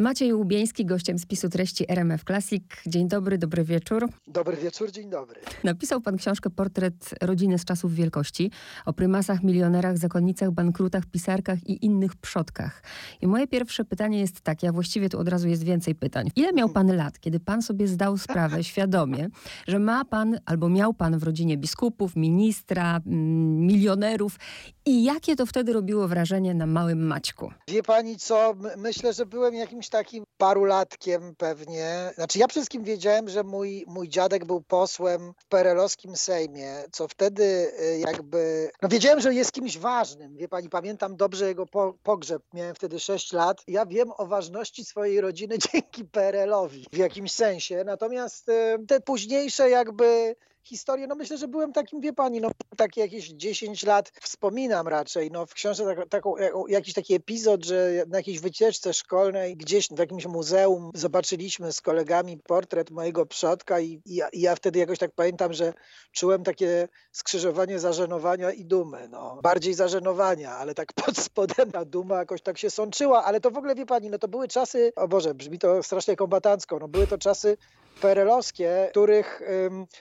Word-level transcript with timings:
Maciej 0.00 0.34
Łubieński, 0.34 0.84
gościem 0.86 1.18
spisu 1.18 1.48
treści 1.48 1.92
RMF 1.92 2.24
Classic. 2.24 2.62
Dzień 2.86 3.08
dobry, 3.08 3.38
dobry 3.38 3.64
wieczór. 3.64 4.08
Dobry 4.26 4.56
wieczór, 4.56 4.90
dzień 4.90 5.10
dobry. 5.10 5.40
Napisał 5.64 6.00
pan 6.00 6.16
książkę 6.16 6.50
Portret 6.50 7.14
rodziny 7.22 7.58
z 7.58 7.64
czasów 7.64 7.94
wielkości 7.94 8.50
o 8.86 8.92
prymasach, 8.92 9.42
milionerach, 9.42 9.98
zakonnicach, 9.98 10.50
bankrutach, 10.50 11.06
pisarkach 11.06 11.66
i 11.66 11.84
innych 11.86 12.16
przodkach. 12.16 12.82
I 13.20 13.26
moje 13.26 13.46
pierwsze 13.46 13.84
pytanie 13.84 14.20
jest 14.20 14.40
takie, 14.40 14.68
a 14.68 14.72
właściwie 14.72 15.08
tu 15.08 15.18
od 15.18 15.28
razu 15.28 15.48
jest 15.48 15.64
więcej 15.64 15.94
pytań. 15.94 16.30
Ile 16.36 16.52
miał 16.52 16.68
pan 16.68 16.96
lat, 16.96 17.20
kiedy 17.20 17.40
pan 17.40 17.62
sobie 17.62 17.88
zdał 17.88 18.18
sprawę 18.18 18.64
świadomie, 18.70 19.28
że 19.68 19.78
ma 19.78 20.04
pan 20.04 20.38
albo 20.46 20.68
miał 20.68 20.94
pan 20.94 21.18
w 21.18 21.22
rodzinie 21.22 21.58
biskupów, 21.58 22.16
ministra, 22.16 23.00
mm, 23.06 23.66
milionerów 23.66 24.38
i 24.86 25.04
jakie 25.04 25.36
to 25.36 25.46
wtedy 25.46 25.72
robiło 25.72 26.08
wrażenie 26.08 26.54
na 26.54 26.66
małym 26.66 27.06
Maćku? 27.06 27.52
Wie 27.68 27.82
pani 27.82 28.16
co, 28.16 28.54
myślę, 28.76 29.12
że 29.12 29.26
byłem 29.26 29.54
jakimś 29.54 29.89
takim 29.90 30.24
parulatkiem 30.38 31.34
pewnie. 31.38 32.10
Znaczy 32.14 32.38
ja 32.38 32.46
przede 32.46 32.60
wszystkim 32.60 32.84
wiedziałem, 32.84 33.28
że 33.28 33.42
mój, 33.42 33.84
mój 33.86 34.08
dziadek 34.08 34.44
był 34.44 34.60
posłem 34.60 35.32
w 35.38 35.46
perelowskim 35.46 36.16
Sejmie, 36.16 36.84
co 36.92 37.08
wtedy 37.08 37.72
y, 37.80 37.98
jakby... 37.98 38.70
No 38.82 38.88
wiedziałem, 38.88 39.20
że 39.20 39.34
jest 39.34 39.52
kimś 39.52 39.78
ważnym. 39.78 40.36
Wie 40.36 40.48
pani, 40.48 40.68
pamiętam 40.68 41.16
dobrze 41.16 41.48
jego 41.48 41.66
po, 41.66 41.94
pogrzeb. 42.02 42.42
Miałem 42.54 42.74
wtedy 42.74 43.00
6 43.00 43.32
lat. 43.32 43.62
Ja 43.68 43.86
wiem 43.86 44.12
o 44.16 44.26
ważności 44.26 44.84
swojej 44.84 45.20
rodziny 45.20 45.58
dzięki 45.72 46.04
PRL-owi 46.04 46.86
w 46.92 46.96
jakimś 46.96 47.32
sensie. 47.32 47.84
Natomiast 47.84 48.48
y, 48.48 48.86
te 48.88 49.00
późniejsze 49.00 49.70
jakby 49.70 50.36
historię, 50.70 51.06
no 51.06 51.14
myślę, 51.14 51.38
że 51.38 51.48
byłem 51.48 51.72
takim, 51.72 52.00
wie 52.00 52.12
pani, 52.12 52.40
no 52.40 52.50
takie 52.76 53.00
jakieś 53.00 53.28
10 53.28 53.82
lat 53.82 54.12
wspominam 54.20 54.88
raczej, 54.88 55.30
no 55.30 55.46
w 55.46 55.54
książce 55.54 55.84
tak, 55.84 56.08
taką, 56.08 56.34
jakiś 56.68 56.94
taki 56.94 57.14
epizod, 57.14 57.64
że 57.64 58.04
na 58.08 58.18
jakiejś 58.18 58.40
wycieczce 58.40 58.94
szkolnej 58.94 59.56
gdzieś 59.56 59.88
w 59.88 59.98
jakimś 59.98 60.26
muzeum 60.26 60.90
zobaczyliśmy 60.94 61.72
z 61.72 61.80
kolegami 61.80 62.38
portret 62.38 62.90
mojego 62.90 63.26
przodka 63.26 63.80
i, 63.80 64.02
i, 64.06 64.14
ja, 64.14 64.28
i 64.28 64.40
ja 64.40 64.54
wtedy 64.54 64.78
jakoś 64.78 64.98
tak 64.98 65.10
pamiętam, 65.12 65.52
że 65.52 65.72
czułem 66.12 66.44
takie 66.44 66.88
skrzyżowanie 67.12 67.78
zażenowania 67.78 68.50
i 68.50 68.64
dumy, 68.64 69.08
no. 69.08 69.38
Bardziej 69.42 69.74
zażenowania, 69.74 70.50
ale 70.50 70.74
tak 70.74 70.92
pod 71.04 71.16
spodem 71.18 71.72
ta 71.72 71.84
duma 71.84 72.18
jakoś 72.18 72.42
tak 72.42 72.58
się 72.58 72.70
sączyła, 72.70 73.24
ale 73.24 73.40
to 73.40 73.50
w 73.50 73.56
ogóle, 73.56 73.74
wie 73.74 73.86
pani, 73.86 74.10
no 74.10 74.18
to 74.18 74.28
były 74.28 74.48
czasy, 74.48 74.92
o 74.96 75.08
Boże, 75.08 75.34
brzmi 75.34 75.58
to 75.58 75.82
strasznie 75.82 76.16
kombatancko, 76.16 76.78
no 76.78 76.88
były 76.88 77.06
to 77.06 77.18
czasy 77.18 77.56
PRL-owskie, 78.00 78.88
których 78.90 79.42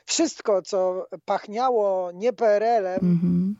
wszystko, 0.05 0.61
co 0.61 1.07
pachniało 1.25 2.11
nie 2.11 2.33
PRL-em, 2.33 2.99
mm-hmm. 2.99 3.53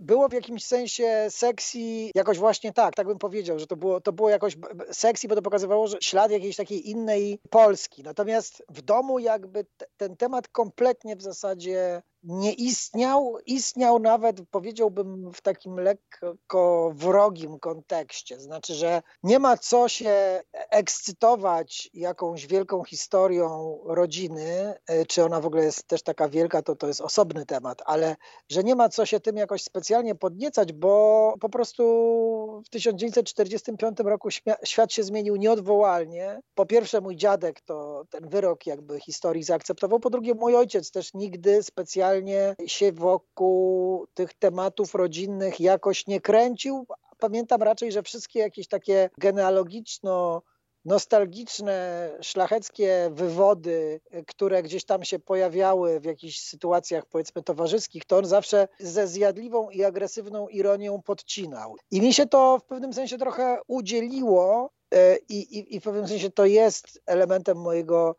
było 0.00 0.28
w 0.28 0.32
jakimś 0.32 0.64
sensie 0.64 1.26
seksji, 1.30 2.10
jakoś 2.14 2.38
właśnie 2.38 2.72
tak, 2.72 2.94
tak 2.94 3.06
bym 3.06 3.18
powiedział, 3.18 3.58
że 3.58 3.66
to 3.66 3.76
było, 3.76 4.00
to 4.00 4.12
było 4.12 4.30
jakoś 4.30 4.56
seksji, 4.90 5.28
bo 5.28 5.34
to 5.34 5.42
pokazywało 5.42 5.86
że 5.86 5.98
ślad 6.00 6.30
jakiejś 6.30 6.56
takiej 6.56 6.90
innej 6.90 7.40
Polski. 7.50 8.02
Natomiast 8.02 8.62
w 8.68 8.82
domu 8.82 9.18
jakby 9.18 9.66
ten 9.96 10.16
temat 10.16 10.48
kompletnie 10.48 11.16
w 11.16 11.22
zasadzie 11.22 12.02
nie 12.22 12.52
istniał, 12.52 13.38
istniał 13.46 13.98
nawet 13.98 14.40
powiedziałbym 14.50 15.32
w 15.32 15.40
takim 15.40 15.80
lekko 15.80 16.92
wrogim 16.94 17.58
kontekście. 17.58 18.40
Znaczy, 18.40 18.74
że 18.74 19.02
nie 19.22 19.38
ma 19.38 19.56
co 19.56 19.88
się 19.88 20.42
ekscytować 20.52 21.90
jakąś 21.94 22.46
wielką 22.46 22.84
historią 22.84 23.78
rodziny, 23.84 24.74
e, 24.86 25.06
czy 25.06 25.24
ona 25.24 25.40
w 25.40 25.46
ogóle 25.46 25.64
jest 25.64 25.86
też 25.86 26.02
taka 26.02 26.28
wielka, 26.28 26.62
to 26.62 26.76
to 26.76 26.86
jest 26.86 27.00
osobny 27.00 27.46
temat, 27.46 27.82
ale 27.86 28.16
że 28.48 28.64
nie 28.64 28.74
ma 28.74 28.88
co 28.88 29.06
się 29.06 29.20
tym 29.20 29.36
jakoś 29.36 29.62
specjalnie 29.62 30.14
podniecać, 30.14 30.72
bo 30.72 31.34
po 31.40 31.48
prostu 31.48 32.62
w 32.66 32.68
1945 32.68 33.98
roku 34.00 34.28
świat 34.64 34.92
się 34.92 35.02
zmienił 35.02 35.36
nieodwołalnie. 35.36 36.40
Po 36.54 36.66
pierwsze 36.66 37.00
mój 37.00 37.16
dziadek 37.16 37.60
to 37.60 38.04
ten 38.10 38.28
wyrok 38.28 38.66
jakby 38.66 39.00
historii 39.00 39.42
zaakceptował, 39.42 40.00
po 40.00 40.10
drugie 40.10 40.34
mój 40.34 40.56
ojciec 40.56 40.90
też 40.90 41.14
nigdy 41.14 41.62
specjalnie 41.62 42.07
specjalnie 42.08 42.56
się 42.66 42.92
wokół 42.92 44.06
tych 44.14 44.34
tematów 44.34 44.94
rodzinnych 44.94 45.60
jakoś 45.60 46.06
nie 46.06 46.20
kręcił. 46.20 46.86
Pamiętam 47.18 47.62
raczej, 47.62 47.92
że 47.92 48.02
wszystkie 48.02 48.40
jakieś 48.40 48.68
takie 48.68 49.10
genealogiczno 49.18 50.42
nostalgiczne, 50.84 52.10
szlacheckie 52.22 53.10
wywody, 53.12 54.00
które 54.26 54.62
gdzieś 54.62 54.84
tam 54.84 55.04
się 55.04 55.18
pojawiały 55.18 56.00
w 56.00 56.04
jakichś 56.04 56.38
sytuacjach, 56.40 57.06
powiedzmy, 57.06 57.42
towarzyskich, 57.42 58.04
to 58.04 58.16
on 58.16 58.24
zawsze 58.24 58.68
ze 58.80 59.08
zjadliwą 59.08 59.70
i 59.70 59.84
agresywną 59.84 60.48
ironią 60.48 61.02
podcinał. 61.02 61.76
I 61.90 62.00
mi 62.00 62.14
się 62.14 62.26
to 62.26 62.58
w 62.58 62.64
pewnym 62.64 62.92
sensie 62.92 63.18
trochę 63.18 63.58
udzieliło 63.66 64.70
e, 64.94 65.16
i, 65.16 65.58
i, 65.58 65.76
i 65.76 65.80
w 65.80 65.82
pewnym 65.82 66.08
sensie 66.08 66.30
to 66.30 66.46
jest 66.46 67.00
elementem 67.06 67.58
mojego 67.58 68.16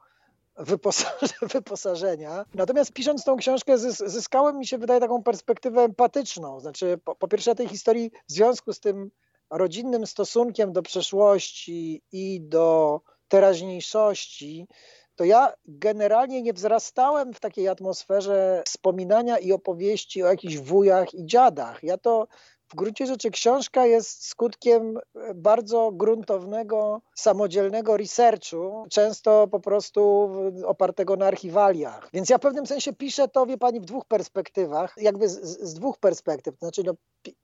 wyposażenia. 1.53 2.45
Natomiast 2.53 2.93
pisząc 2.93 3.23
tą 3.23 3.37
książkę 3.37 3.77
zyskałem 4.05 4.57
mi 4.57 4.67
się 4.67 4.77
wydaje 4.77 4.99
taką 4.99 5.23
perspektywę 5.23 5.81
empatyczną. 5.81 6.59
Znaczy 6.59 6.99
po, 7.03 7.15
po 7.15 7.27
pierwsze 7.27 7.55
tej 7.55 7.67
historii 7.67 8.11
w 8.27 8.31
związku 8.31 8.73
z 8.73 8.79
tym 8.79 9.11
rodzinnym 9.49 10.07
stosunkiem 10.07 10.73
do 10.73 10.81
przeszłości 10.81 12.01
i 12.11 12.41
do 12.41 13.01
teraźniejszości, 13.27 14.67
to 15.15 15.23
ja 15.23 15.53
generalnie 15.65 16.41
nie 16.41 16.53
wzrastałem 16.53 17.33
w 17.33 17.39
takiej 17.39 17.67
atmosferze 17.67 18.63
wspominania 18.65 19.37
i 19.37 19.51
opowieści 19.51 20.23
o 20.23 20.27
jakichś 20.27 20.57
wujach 20.57 21.13
i 21.13 21.25
dziadach. 21.25 21.83
Ja 21.83 21.97
to 21.97 22.27
w 22.69 22.75
gruncie 22.75 23.05
rzeczy 23.05 23.31
książka 23.31 23.85
jest 23.85 24.27
skutkiem 24.27 24.99
bardzo 25.35 25.91
gruntownego, 25.91 27.01
samodzielnego 27.15 27.97
researchu, 27.97 28.85
często 28.89 29.47
po 29.47 29.59
prostu 29.59 30.31
opartego 30.65 31.15
na 31.15 31.25
archiwaliach. 31.25 32.09
Więc 32.13 32.29
ja 32.29 32.37
w 32.37 32.41
pewnym 32.41 32.67
sensie 32.67 32.93
piszę 32.93 33.27
to, 33.27 33.45
wie 33.45 33.57
pani, 33.57 33.79
w 33.79 33.85
dwóch 33.85 34.05
perspektywach, 34.05 34.93
jakby 34.97 35.29
z, 35.29 35.59
z 35.61 35.73
dwóch 35.73 35.97
perspektyw. 35.97 36.55
Znaczy, 36.59 36.83
no, 36.85 36.93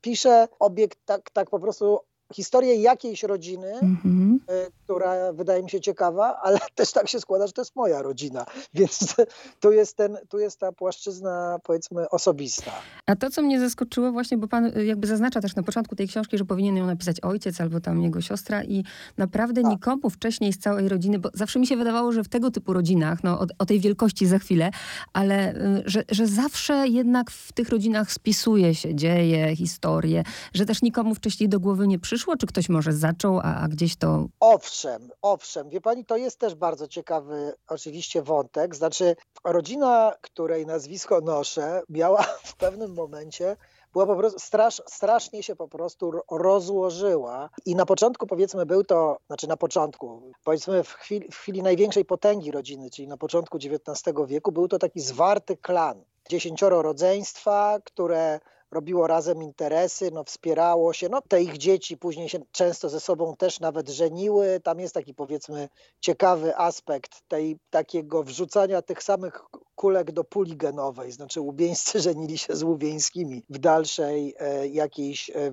piszę 0.00 0.48
obiekt 0.58 0.98
tak, 1.04 1.30
tak 1.30 1.50
po 1.50 1.60
prostu 1.60 2.00
historię 2.34 2.74
jakiejś 2.74 3.22
rodziny, 3.22 3.72
mm-hmm. 3.82 4.36
która 4.84 5.32
wydaje 5.32 5.62
mi 5.62 5.70
się 5.70 5.80
ciekawa, 5.80 6.40
ale 6.42 6.58
też 6.74 6.92
tak 6.92 7.08
się 7.08 7.20
składa, 7.20 7.46
że 7.46 7.52
to 7.52 7.60
jest 7.60 7.76
moja 7.76 8.02
rodzina, 8.02 8.46
więc 8.74 9.14
tu 9.60 9.72
jest, 9.72 9.96
ten, 9.96 10.18
tu 10.28 10.38
jest 10.38 10.60
ta 10.60 10.72
płaszczyzna 10.72 11.58
powiedzmy 11.62 12.08
osobista. 12.08 12.70
A 13.06 13.16
to, 13.16 13.30
co 13.30 13.42
mnie 13.42 13.60
zaskoczyło 13.60 14.12
właśnie, 14.12 14.38
bo 14.38 14.48
pan 14.48 14.64
y, 14.64 14.84
jakby 14.84 15.06
zaznacza 15.06 15.40
też 15.40 15.56
na 15.56 15.62
początku 15.62 15.96
tej 15.96 16.08
książki, 16.08 16.38
że 16.38 16.44
powinien 16.44 16.76
ją 16.76 16.86
napisać 16.86 17.20
ojciec 17.20 17.60
albo 17.60 17.80
tam 17.80 18.02
jego 18.02 18.20
siostra 18.20 18.64
i 18.64 18.84
naprawdę 19.16 19.62
A. 19.64 19.68
nikomu 19.68 20.10
wcześniej 20.10 20.52
z 20.52 20.58
całej 20.58 20.88
rodziny, 20.88 21.18
bo 21.18 21.30
zawsze 21.34 21.58
mi 21.58 21.66
się 21.66 21.76
wydawało, 21.76 22.12
że 22.12 22.24
w 22.24 22.28
tego 22.28 22.50
typu 22.50 22.72
rodzinach, 22.72 23.24
no 23.24 23.40
o, 23.40 23.46
o 23.58 23.66
tej 23.66 23.80
wielkości 23.80 24.26
za 24.26 24.38
chwilę, 24.38 24.70
ale 25.12 25.54
y, 25.54 25.82
że, 25.86 26.04
że 26.10 26.26
zawsze 26.26 26.88
jednak 26.88 27.30
w 27.30 27.52
tych 27.52 27.68
rodzinach 27.68 28.12
spisuje 28.12 28.74
się 28.74 28.94
dzieje, 28.94 29.56
historie, 29.56 30.22
że 30.54 30.66
też 30.66 30.82
nikomu 30.82 31.14
wcześniej 31.14 31.48
do 31.48 31.60
głowy 31.60 31.86
nie 31.86 31.98
przyszło, 31.98 32.15
przyszło? 32.16 32.36
Czy 32.36 32.46
ktoś 32.46 32.68
może 32.68 32.92
zaczął, 32.92 33.38
a, 33.38 33.54
a 33.56 33.68
gdzieś 33.68 33.96
to... 33.96 34.26
Owszem, 34.40 35.10
owszem. 35.22 35.70
Wie 35.70 35.80
pani, 35.80 36.04
to 36.04 36.16
jest 36.16 36.38
też 36.38 36.54
bardzo 36.54 36.88
ciekawy 36.88 37.52
oczywiście 37.68 38.22
wątek. 38.22 38.76
Znaczy 38.76 39.16
rodzina, 39.44 40.12
której 40.20 40.66
nazwisko 40.66 41.20
noszę, 41.20 41.82
miała 41.88 42.22
w 42.52 42.56
pewnym 42.56 42.94
momencie 42.94 43.56
była 43.92 44.06
po 44.06 44.16
prostu 44.16 44.38
strasz, 44.38 44.82
strasznie 44.86 45.42
się 45.42 45.56
po 45.56 45.68
prostu 45.68 46.12
rozłożyła. 46.30 47.50
I 47.66 47.74
na 47.74 47.86
początku 47.86 48.26
powiedzmy 48.26 48.66
był 48.66 48.84
to, 48.84 49.18
znaczy 49.26 49.48
na 49.48 49.56
początku, 49.56 50.32
powiedzmy 50.44 50.84
w 50.84 50.92
chwili, 50.92 51.28
w 51.32 51.36
chwili 51.36 51.62
największej 51.62 52.04
potęgi 52.04 52.50
rodziny, 52.50 52.90
czyli 52.90 53.08
na 53.08 53.16
początku 53.16 53.58
XIX 53.58 54.16
wieku, 54.26 54.52
był 54.52 54.68
to 54.68 54.78
taki 54.78 55.00
zwarty 55.00 55.56
klan. 55.56 56.04
Dziesięcioro 56.30 56.82
rodzeństwa, 56.82 57.78
które 57.84 58.40
robiło 58.70 59.06
razem 59.06 59.42
interesy, 59.42 60.10
no 60.10 60.24
wspierało 60.24 60.92
się, 60.92 61.08
no 61.08 61.22
te 61.28 61.42
ich 61.42 61.58
dzieci 61.58 61.96
później 61.96 62.28
się 62.28 62.38
często 62.52 62.88
ze 62.88 63.00
sobą 63.00 63.36
też 63.36 63.60
nawet 63.60 63.88
żeniły, 63.88 64.60
tam 64.60 64.80
jest 64.80 64.94
taki 64.94 65.14
powiedzmy 65.14 65.68
ciekawy 66.00 66.56
aspekt 66.56 67.22
tej 67.28 67.58
takiego 67.70 68.22
wrzucania 68.22 68.82
tych 68.82 69.02
samych 69.02 69.40
kulek 69.74 70.12
do 70.12 70.24
puli 70.24 70.56
genowej, 70.56 71.12
znaczy 71.12 71.40
łubieńscy 71.40 72.00
żenili 72.06 72.38
się 72.38 72.56
z 72.56 72.62
łubieńskimi 72.62 73.42
w 73.50 73.58
dalszej 73.58 74.34
e, 74.38 74.68
jakiejś 74.68 75.30
e, 75.30 75.34
e, 75.34 75.52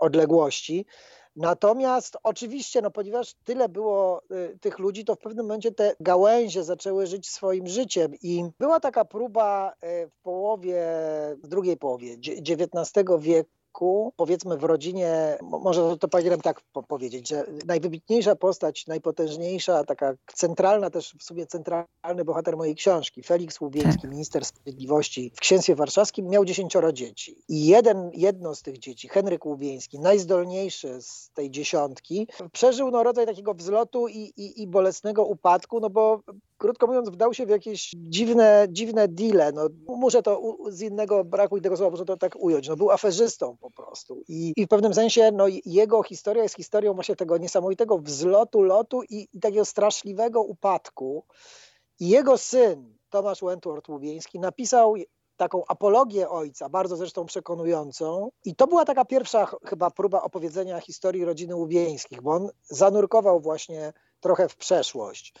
odległości. 0.00 0.86
Natomiast 1.40 2.16
oczywiście, 2.22 2.82
no 2.82 2.90
ponieważ 2.90 3.34
tyle 3.44 3.68
było 3.68 4.22
y, 4.30 4.58
tych 4.60 4.78
ludzi, 4.78 5.04
to 5.04 5.14
w 5.14 5.18
pewnym 5.18 5.46
momencie 5.46 5.72
te 5.72 5.94
gałęzie 6.00 6.64
zaczęły 6.64 7.06
żyć 7.06 7.28
swoim 7.28 7.66
życiem 7.66 8.14
i 8.22 8.44
była 8.58 8.80
taka 8.80 9.04
próba 9.04 9.72
y, 9.72 10.08
w 10.08 10.22
połowie, 10.22 10.84
w 11.42 11.48
drugiej 11.48 11.76
połowie 11.76 12.16
XIX 12.48 13.04
wieku, 13.18 13.50
powiedzmy 14.16 14.56
w 14.56 14.64
rodzinie, 14.64 15.38
może 15.42 15.96
to 15.98 16.08
powinienem 16.08 16.40
tak 16.40 16.60
powiedzieć, 16.88 17.28
że 17.28 17.44
najwybitniejsza 17.66 18.36
postać, 18.36 18.86
najpotężniejsza, 18.86 19.84
taka 19.84 20.14
centralna 20.34 20.90
też 20.90 21.14
w 21.18 21.22
sumie 21.22 21.46
centralny 21.46 22.24
bohater 22.24 22.56
mojej 22.56 22.74
książki, 22.74 23.22
Felix 23.22 23.60
Łubieński, 23.60 24.02
tak. 24.02 24.10
minister 24.10 24.44
sprawiedliwości 24.44 25.32
w 25.36 25.40
księstwie 25.40 25.74
warszawskim, 25.74 26.28
miał 26.28 26.44
dziesięcioro 26.44 26.92
dzieci. 26.92 27.36
I 27.48 27.66
jeden, 27.66 28.10
jedno 28.14 28.54
z 28.54 28.62
tych 28.62 28.78
dzieci, 28.78 29.08
Henryk 29.08 29.46
Łubieński, 29.46 29.98
najzdolniejszy 29.98 31.02
z 31.02 31.30
tej 31.30 31.50
dziesiątki, 31.50 32.28
przeżył 32.52 32.90
no, 32.90 33.02
rodzaj 33.02 33.26
takiego 33.26 33.54
wzlotu 33.54 34.08
i, 34.08 34.32
i, 34.36 34.62
i 34.62 34.66
bolesnego 34.66 35.24
upadku, 35.24 35.80
no 35.80 35.90
bo 35.90 36.20
krótko 36.60 36.86
mówiąc, 36.86 37.08
wdał 37.08 37.34
się 37.34 37.46
w 37.46 37.48
jakieś 37.48 37.90
dziwne, 37.96 38.66
dziwne 38.70 39.08
deale. 39.08 39.52
No, 39.52 39.68
muszę 39.88 40.22
to 40.22 40.56
z 40.68 40.80
innego 40.80 41.24
braku 41.24 41.56
innego 41.56 41.76
słowa, 41.76 41.90
muszę 41.90 42.04
to 42.04 42.16
tak 42.16 42.36
ująć. 42.36 42.68
No, 42.68 42.76
był 42.76 42.90
aferzystą 42.90 43.56
po 43.60 43.70
prostu. 43.70 44.22
I, 44.28 44.52
i 44.56 44.66
w 44.66 44.68
pewnym 44.68 44.94
sensie 44.94 45.30
no, 45.32 45.46
jego 45.64 46.02
historia 46.02 46.42
jest 46.42 46.56
historią 46.56 46.94
właśnie 46.94 47.16
tego 47.16 47.38
niesamowitego 47.38 47.98
wzlotu, 47.98 48.62
lotu 48.62 49.02
i, 49.02 49.28
i 49.32 49.40
takiego 49.40 49.64
straszliwego 49.64 50.42
upadku. 50.42 51.24
I 52.00 52.08
jego 52.08 52.38
syn, 52.38 52.94
Tomasz 53.10 53.40
Wentworth 53.40 53.88
Łubieński, 53.88 54.40
napisał 54.40 54.94
taką 55.36 55.62
apologię 55.68 56.28
ojca, 56.28 56.68
bardzo 56.68 56.96
zresztą 56.96 57.26
przekonującą. 57.26 58.30
I 58.44 58.56
to 58.56 58.66
była 58.66 58.84
taka 58.84 59.04
pierwsza 59.04 59.50
chyba 59.64 59.90
próba 59.90 60.22
opowiedzenia 60.22 60.80
historii 60.80 61.24
rodziny 61.24 61.56
Łubieńskich, 61.56 62.22
bo 62.22 62.30
on 62.30 62.48
zanurkował 62.62 63.40
właśnie 63.40 63.92
trochę 64.20 64.48
w 64.48 64.56
przeszłość. 64.56 65.34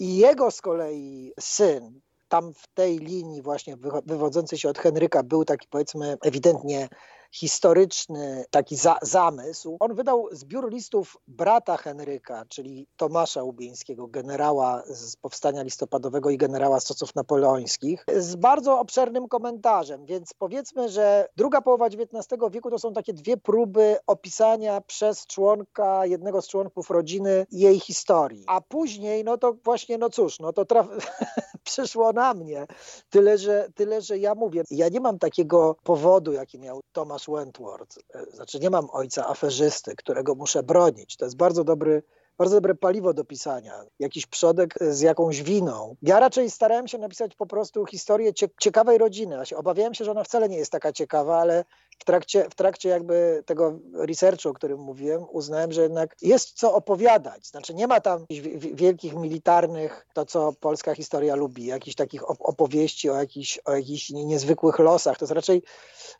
I 0.00 0.16
jego 0.16 0.50
z 0.50 0.60
kolei 0.60 1.32
syn, 1.40 2.00
tam 2.28 2.54
w 2.54 2.66
tej 2.74 2.98
linii 2.98 3.42
właśnie 3.42 3.76
wywodzącej 4.06 4.58
się 4.58 4.68
od 4.68 4.78
Henryka 4.78 5.22
był 5.22 5.44
taki 5.44 5.68
powiedzmy 5.70 6.16
ewidentnie 6.22 6.88
historyczny 7.32 8.44
taki 8.50 8.76
za, 8.76 8.98
zamysł. 9.02 9.76
On 9.80 9.94
wydał 9.94 10.28
zbiór 10.32 10.72
listów 10.72 11.16
brata 11.28 11.76
Henryka, 11.76 12.44
czyli 12.48 12.86
Tomasza 12.96 13.42
Łubieńskiego, 13.42 14.06
generała 14.06 14.82
z 14.86 15.16
powstania 15.16 15.62
listopadowego 15.62 16.30
i 16.30 16.38
generała 16.38 16.80
stosów 16.80 17.14
napoleońskich, 17.14 18.04
z 18.16 18.36
bardzo 18.36 18.80
obszernym 18.80 19.28
komentarzem, 19.28 20.06
więc 20.06 20.34
powiedzmy, 20.34 20.88
że 20.88 21.28
druga 21.36 21.60
połowa 21.60 21.86
XIX 21.86 22.42
wieku 22.50 22.70
to 22.70 22.78
są 22.78 22.92
takie 22.92 23.12
dwie 23.12 23.36
próby 23.36 23.96
opisania 24.06 24.80
przez 24.80 25.26
członka, 25.26 26.06
jednego 26.06 26.42
z 26.42 26.48
członków 26.48 26.90
rodziny 26.90 27.46
jej 27.50 27.80
historii. 27.80 28.44
A 28.46 28.60
później, 28.60 29.24
no 29.24 29.38
to 29.38 29.56
właśnie, 29.64 29.98
no 29.98 30.10
cóż, 30.10 30.40
no 30.40 30.52
to 30.52 30.64
traf... 30.64 30.86
przyszło 31.64 32.12
na 32.12 32.34
mnie. 32.34 32.66
Tyle 33.10 33.38
że, 33.38 33.68
tyle, 33.74 34.02
że 34.02 34.18
ja 34.18 34.34
mówię, 34.34 34.62
ja 34.70 34.88
nie 34.88 35.00
mam 35.00 35.18
takiego 35.18 35.76
powodu, 35.82 36.32
jaki 36.32 36.58
miał 36.58 36.80
Tomasz 36.92 37.19
Thomas 37.20 37.44
Wentworth. 37.44 37.98
E, 38.14 38.36
znaczy 38.36 38.60
nie 38.60 38.70
mam 38.70 38.88
ojca 38.92 39.28
aferzysty, 39.28 39.96
którego 39.96 40.34
muszę 40.34 40.62
bronić. 40.62 41.16
To 41.16 41.24
jest 41.24 41.36
bardzo 41.36 41.64
dobry 41.64 42.02
bardzo 42.38 42.54
dobre 42.54 42.74
paliwo 42.74 43.14
do 43.14 43.24
pisania, 43.24 43.84
jakiś 43.98 44.26
przodek 44.26 44.74
z 44.80 45.00
jakąś 45.00 45.42
winą. 45.42 45.96
Ja 46.02 46.20
raczej 46.20 46.50
starałem 46.50 46.88
się 46.88 46.98
napisać 46.98 47.34
po 47.34 47.46
prostu 47.46 47.86
historię 47.86 48.32
ciekawej 48.60 48.98
rodziny. 48.98 49.36
Obawiałem 49.56 49.94
się, 49.94 50.04
że 50.04 50.10
ona 50.10 50.24
wcale 50.24 50.48
nie 50.48 50.56
jest 50.56 50.72
taka 50.72 50.92
ciekawa, 50.92 51.40
ale 51.40 51.64
w 52.00 52.04
trakcie, 52.04 52.46
w 52.50 52.54
trakcie 52.54 52.88
jakby 52.88 53.42
tego 53.46 53.78
researchu, 53.94 54.48
o 54.48 54.54
którym 54.54 54.80
mówiłem, 54.80 55.26
uznałem, 55.30 55.72
że 55.72 55.82
jednak 55.82 56.16
jest 56.22 56.58
co 56.58 56.74
opowiadać. 56.74 57.46
Znaczy 57.46 57.74
nie 57.74 57.86
ma 57.86 58.00
tam 58.00 58.26
wielkich 58.56 59.14
militarnych, 59.14 60.06
to 60.14 60.26
co 60.26 60.52
polska 60.60 60.94
historia 60.94 61.34
lubi, 61.34 61.64
jakichś 61.64 61.96
takich 61.96 62.30
opowieści 62.30 63.10
o 63.10 63.16
jakichś, 63.16 63.58
o 63.64 63.76
jakichś 63.76 64.10
niezwykłych 64.10 64.78
losach. 64.78 65.18
To 65.18 65.24
jest 65.24 65.32
raczej 65.32 65.62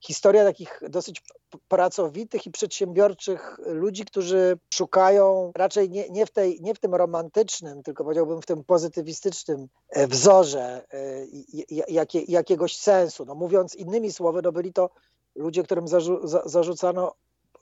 historia 0.00 0.44
takich 0.44 0.80
dosyć 0.88 1.22
pracowitych 1.68 2.46
i 2.46 2.50
przedsiębiorczych 2.50 3.60
ludzi, 3.66 4.04
którzy 4.04 4.58
szukają 4.74 5.52
raczej 5.56 5.90
nie, 5.90 6.08
nie, 6.08 6.26
w, 6.26 6.30
tej, 6.30 6.58
nie 6.60 6.74
w 6.74 6.78
tym 6.78 6.94
romantycznym, 6.94 7.82
tylko 7.82 8.04
powiedziałbym 8.04 8.42
w 8.42 8.46
tym 8.46 8.64
pozytywistycznym 8.64 9.68
e, 9.90 10.06
wzorze 10.06 10.84
e, 10.92 11.26
jakie, 11.88 12.20
jakiegoś 12.28 12.76
sensu. 12.76 13.24
No 13.24 13.34
mówiąc 13.34 13.74
innymi 13.74 14.12
słowy, 14.12 14.42
no 14.42 14.52
byli 14.52 14.72
to 14.72 14.90
ludzie, 15.34 15.62
którym 15.62 15.88
zarzu, 15.88 16.26
za, 16.26 16.42
zarzucano 16.44 17.14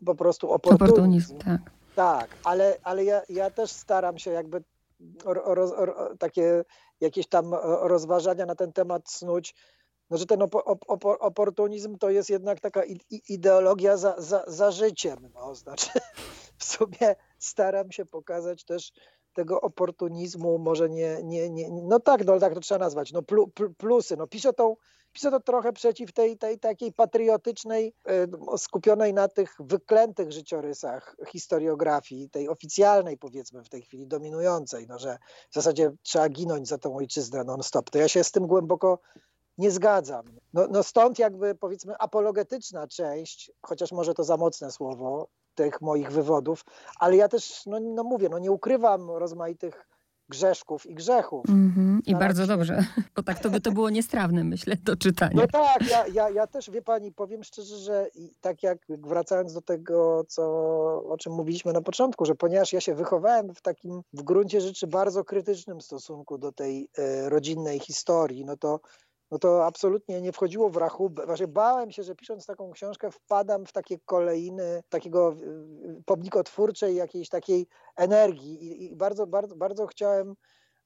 po 0.07 0.15
prostu 0.15 0.51
oportunizm. 0.53 0.85
oportunizm 0.85 1.39
tak. 1.39 1.61
tak, 1.95 2.31
ale, 2.45 2.79
ale 2.83 3.05
ja, 3.05 3.23
ja 3.29 3.51
też 3.51 3.71
staram 3.71 4.19
się 4.19 4.31
jakby 4.31 4.63
roz, 5.25 5.73
takie 6.19 6.65
jakieś 7.01 7.27
tam 7.27 7.55
rozważania 7.81 8.47
na 8.47 8.55
ten 8.55 8.73
temat 8.73 9.11
snuć, 9.11 9.55
no, 10.11 10.19
że 10.19 10.27
ten 10.27 10.43
op, 10.43 10.55
op, 10.55 10.85
op, 10.87 11.05
oportunizm 11.05 11.99
to 11.99 12.11
jest 12.11 12.31
jednak 12.31 12.61
taka 12.61 12.83
ideologia 13.29 13.97
za, 13.97 14.15
za, 14.19 14.45
za 14.47 14.71
życiem. 14.71 15.31
No, 15.35 15.55
znaczy, 15.55 15.91
w 16.59 16.65
sumie 16.65 17.17
staram 17.39 17.93
się 17.93 18.07
pokazać 18.07 18.65
też 18.65 18.93
tego 19.33 19.61
oportunizmu, 19.61 20.59
może 20.59 20.89
nie, 20.89 21.21
nie, 21.25 21.51
nie 21.51 21.69
no 21.71 22.01
tak, 22.01 22.25
no 22.25 22.39
tak 22.39 22.55
to 22.55 22.61
trzeba 22.61 22.79
nazwać, 22.79 23.13
no 23.13 23.23
plu, 23.23 23.51
plusy. 23.79 24.17
No 24.17 24.27
piszę 24.27 24.53
tą 24.53 24.77
piszę 25.19 25.31
to 25.31 25.41
trochę 25.41 25.73
przeciw 25.73 26.13
tej, 26.13 26.39
tej 26.39 26.59
takiej 26.59 26.93
patriotycznej, 26.93 27.95
e, 28.53 28.59
skupionej 28.59 29.15
na 29.15 29.29
tych 29.29 29.57
wyklętych 29.61 30.33
życiorysach 30.33 31.17
historiografii, 31.29 32.31
tej 32.31 32.49
oficjalnej 32.49 33.19
powiedzmy 33.19 33.65
w 33.65 33.69
tej 33.69 33.83
chwili 33.83 34.07
dominującej, 34.07 34.87
no, 34.89 34.99
że 34.99 35.19
w 35.51 35.55
zasadzie 35.55 35.93
trzeba 36.03 36.29
ginąć 36.29 36.69
za 36.69 36.79
tą 36.79 36.97
ojczyznę 36.97 37.45
non-stop. 37.45 37.91
To 37.91 37.99
ja 37.99 38.09
się 38.09 38.25
z 38.25 38.33
tym 38.33 38.47
głęboko 38.47 38.99
nie 39.59 39.71
zgadzam. 39.71 40.27
No, 40.53 40.67
no 40.71 40.83
stąd 40.83 41.19
jakby 41.19 41.55
powiedzmy 41.55 41.99
apologetyczna 41.99 42.87
część, 42.87 43.53
chociaż 43.63 43.93
może 43.93 44.15
to 44.15 44.25
za 44.25 44.37
mocne 44.37 44.71
słowo, 44.71 45.29
tych 45.55 45.81
moich 45.81 46.13
wywodów, 46.13 46.65
ale 47.01 47.17
ja 47.17 47.29
też, 47.29 47.67
no, 47.67 47.81
no 47.81 48.05
mówię, 48.05 48.29
no 48.29 48.39
nie 48.39 48.53
ukrywam 48.53 49.11
rozmaitych 49.11 49.89
grzeszków 50.29 50.87
i 50.87 50.95
grzechów. 50.95 51.45
Mm-hmm. 51.47 52.01
I 52.07 52.17
bardzo 52.17 52.47
dobrze, 52.47 52.85
bo 53.17 53.23
tak 53.23 53.39
to 53.39 53.51
by 53.51 53.61
to 53.61 53.73
było 53.73 53.91
niestrawne, 53.91 54.45
myślę, 54.45 54.77
do 54.85 54.97
czytania. 54.97 55.37
No 55.37 55.47
tak, 55.47 55.91
ja, 55.91 56.07
ja, 56.07 56.31
ja 56.31 56.47
też, 56.47 56.71
wie 56.71 56.83
pani, 56.83 57.13
powiem 57.13 57.45
szczerze, 57.45 57.77
że 57.77 58.07
tak 58.41 58.63
jak 58.63 58.79
wracając 58.89 59.53
do 59.53 59.63
tego, 59.63 60.25
co, 60.29 60.43
o 61.09 61.17
czym 61.19 61.33
mówiliśmy 61.33 61.73
na 61.73 61.81
początku, 61.81 62.25
że 62.25 62.35
ponieważ 62.35 62.73
ja 62.73 62.81
się 62.81 62.95
wychowałem 62.95 63.55
w 63.55 63.63
takim 63.63 64.03
w 64.13 64.23
gruncie 64.23 64.61
rzeczy 64.61 64.87
bardzo 64.87 65.25
krytycznym 65.25 65.81
stosunku 65.81 66.39
do 66.39 66.53
tej 66.53 66.89
e, 66.99 67.29
rodzinnej 67.29 67.81
historii, 67.81 68.45
no 68.45 68.57
to 68.57 68.81
no 69.31 69.39
to 69.39 69.67
absolutnie 69.67 70.21
nie 70.21 70.33
wchodziło 70.33 70.71
w 70.71 70.77
rachubę. 70.77 71.27
Właśnie 71.27 71.49
bałem 71.49 71.91
się, 71.91 72.03
że 72.03 72.15
pisząc 72.15 72.47
taką 72.47 72.71
książkę 72.71 73.11
wpadam 73.11 73.67
w 73.67 73.73
takie 73.73 73.99
kolejny 73.99 74.83
takiego 74.89 75.35
pobnikotwórczej 76.05 76.97
jakiejś 76.97 77.29
takiej 77.29 77.67
energii 77.97 78.65
i, 78.65 78.93
i 78.93 78.97
bardzo, 78.97 79.27
bardzo, 79.27 79.57
bardzo 79.57 79.87
chciałem 79.87 80.35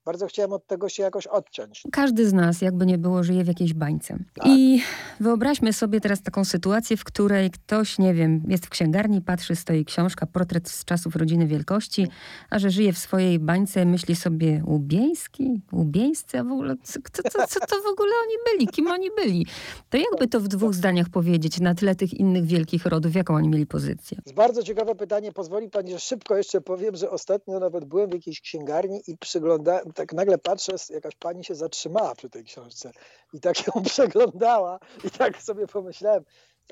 bardzo 0.04 0.26
chciałem 0.26 0.52
od 0.52 0.66
tego 0.66 0.88
się 0.88 1.02
jakoś 1.02 1.26
odciąć. 1.26 1.82
Każdy 1.92 2.28
z 2.28 2.32
nas, 2.32 2.60
jakby 2.60 2.86
nie 2.86 2.98
było, 2.98 3.22
żyje 3.22 3.44
w 3.44 3.46
jakiejś 3.46 3.74
bańce. 3.74 4.18
Tak. 4.34 4.46
I 4.46 4.82
wyobraźmy 5.20 5.72
sobie 5.72 6.00
teraz 6.00 6.22
taką 6.22 6.44
sytuację, 6.44 6.96
w 6.96 7.04
której 7.04 7.50
ktoś, 7.50 7.98
nie 7.98 8.14
wiem, 8.14 8.42
jest 8.48 8.66
w 8.66 8.68
księgarni, 8.68 9.20
patrzy, 9.20 9.56
stoi 9.56 9.84
książka, 9.84 10.26
portret 10.26 10.68
z 10.68 10.84
czasów 10.84 11.16
rodziny 11.16 11.46
wielkości, 11.46 12.06
a 12.50 12.58
że 12.58 12.70
żyje 12.70 12.92
w 12.92 12.98
swojej 12.98 13.38
bańce, 13.38 13.84
myśli 13.84 14.16
sobie 14.16 14.62
łubieński, 14.66 15.60
łubieńscy, 15.72 16.38
a 16.38 16.44
w 16.44 16.52
ogóle 16.52 16.76
co, 16.82 17.00
co, 17.12 17.46
co 17.46 17.60
to 17.60 17.76
w 17.82 17.86
ogóle 17.92 18.12
oni 18.26 18.34
byli, 18.52 18.68
kim 18.68 18.86
oni 18.86 19.08
byli? 19.16 19.46
To 19.90 19.96
jakby 19.96 20.28
to 20.28 20.40
w 20.40 20.48
dwóch 20.48 20.74
zdaniach 20.74 21.08
powiedzieć 21.08 21.60
na 21.60 21.74
tle 21.74 21.94
tych 21.94 22.14
innych 22.14 22.44
wielkich 22.44 22.86
rodów, 22.86 23.14
jaką 23.14 23.34
oni 23.34 23.48
mieli 23.48 23.66
pozycję? 23.66 24.18
Bardzo 24.36 24.62
ciekawe 24.62 24.94
pytanie. 24.94 25.32
Pozwoli 25.32 25.70
pani, 25.70 25.92
że 25.92 26.00
szybko 26.00 26.36
jeszcze 26.36 26.60
powiem, 26.60 26.96
że 26.96 27.10
ostatnio 27.10 27.58
nawet 27.60 27.84
byłem 27.84 28.10
w 28.10 28.12
jakiejś 28.12 28.40
księgarni 28.40 29.00
i 29.06 29.16
przyglądałem, 29.18 29.91
tak 29.92 30.12
nagle 30.12 30.38
patrzę, 30.38 30.72
jakaś 30.90 31.14
pani 31.14 31.44
się 31.44 31.54
zatrzymała 31.54 32.14
przy 32.14 32.30
tej 32.30 32.44
książce 32.44 32.92
i 33.32 33.40
tak 33.40 33.66
ją 33.66 33.82
przeglądała 33.92 34.78
i 35.04 35.10
tak 35.10 35.42
sobie 35.42 35.66
pomyślałem, 35.66 36.24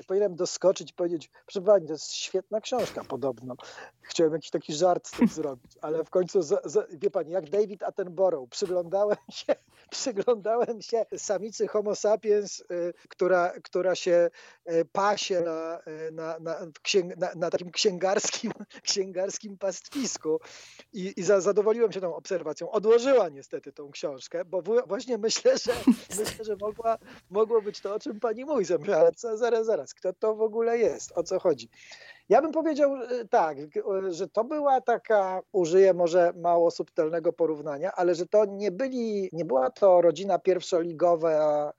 powinienem 0.07 0.35
doskoczyć 0.35 0.91
i 0.91 0.93
powiedzieć, 0.93 1.29
proszę 1.45 1.61
pani, 1.61 1.87
to 1.87 1.93
jest 1.93 2.13
świetna 2.13 2.61
książka 2.61 3.03
podobno. 3.03 3.55
Chciałem 4.01 4.33
jakiś 4.33 4.49
taki 4.49 4.73
żart 4.73 5.07
z 5.07 5.11
tym 5.11 5.27
zrobić, 5.41 5.71
ale 5.81 6.03
w 6.03 6.09
końcu, 6.09 6.41
za, 6.41 6.61
za, 6.65 6.85
wie 6.91 7.11
pani, 7.11 7.31
jak 7.31 7.49
David 7.49 7.83
Attenborough, 7.83 8.49
przyglądałem 8.49 9.17
się, 9.31 9.55
przyglądałem 9.89 10.81
się 10.81 11.05
samicy 11.17 11.67
homo 11.67 11.95
sapiens, 11.95 12.59
y, 12.59 12.93
która, 13.09 13.53
która 13.63 13.95
się 13.95 14.29
y, 14.71 14.85
pasie 14.91 15.41
na, 15.41 15.79
y, 15.87 16.11
na, 16.11 16.39
na, 16.39 16.57
księg, 16.81 17.17
na, 17.17 17.29
na 17.35 17.49
takim 17.49 17.71
księgarskim, 17.71 18.51
księgarskim 18.83 19.57
pastwisku 19.57 20.39
i, 20.93 21.13
i 21.17 21.23
za, 21.23 21.41
zadowoliłem 21.41 21.91
się 21.91 22.01
tą 22.01 22.15
obserwacją. 22.15 22.71
Odłożyła 22.71 23.29
niestety 23.29 23.73
tą 23.73 23.91
książkę, 23.91 24.45
bo 24.45 24.61
właśnie 24.87 25.17
myślę, 25.17 25.57
że 25.57 25.73
myślę, 26.19 26.45
że 26.45 26.55
mogła, 26.55 26.97
mogło 27.29 27.61
być 27.61 27.81
to, 27.81 27.95
o 27.95 27.99
czym 27.99 28.19
pani 28.19 28.45
mówi, 28.45 28.65
ale 28.95 29.11
co, 29.11 29.37
zaraz, 29.37 29.65
zaraz 29.65 29.80
zaraz, 29.81 29.93
kto 29.93 30.13
to 30.13 30.35
w 30.35 30.41
ogóle 30.41 30.77
jest, 30.77 31.11
o 31.15 31.23
co 31.23 31.39
chodzi. 31.39 31.69
Ja 32.29 32.41
bym 32.41 32.51
powiedział 32.51 32.95
tak, 33.29 33.57
że 34.09 34.27
to 34.27 34.43
była 34.43 34.81
taka, 34.81 35.41
użyję 35.51 35.93
może 35.93 36.33
mało 36.35 36.71
subtelnego 36.71 37.33
porównania, 37.33 37.91
ale 37.95 38.15
że 38.15 38.25
to 38.25 38.45
nie 38.45 38.71
byli, 38.71 39.29
nie 39.33 39.45
była 39.45 39.69
to 39.69 40.01
rodzina 40.01 40.39
pierwszoligowa 40.39 41.73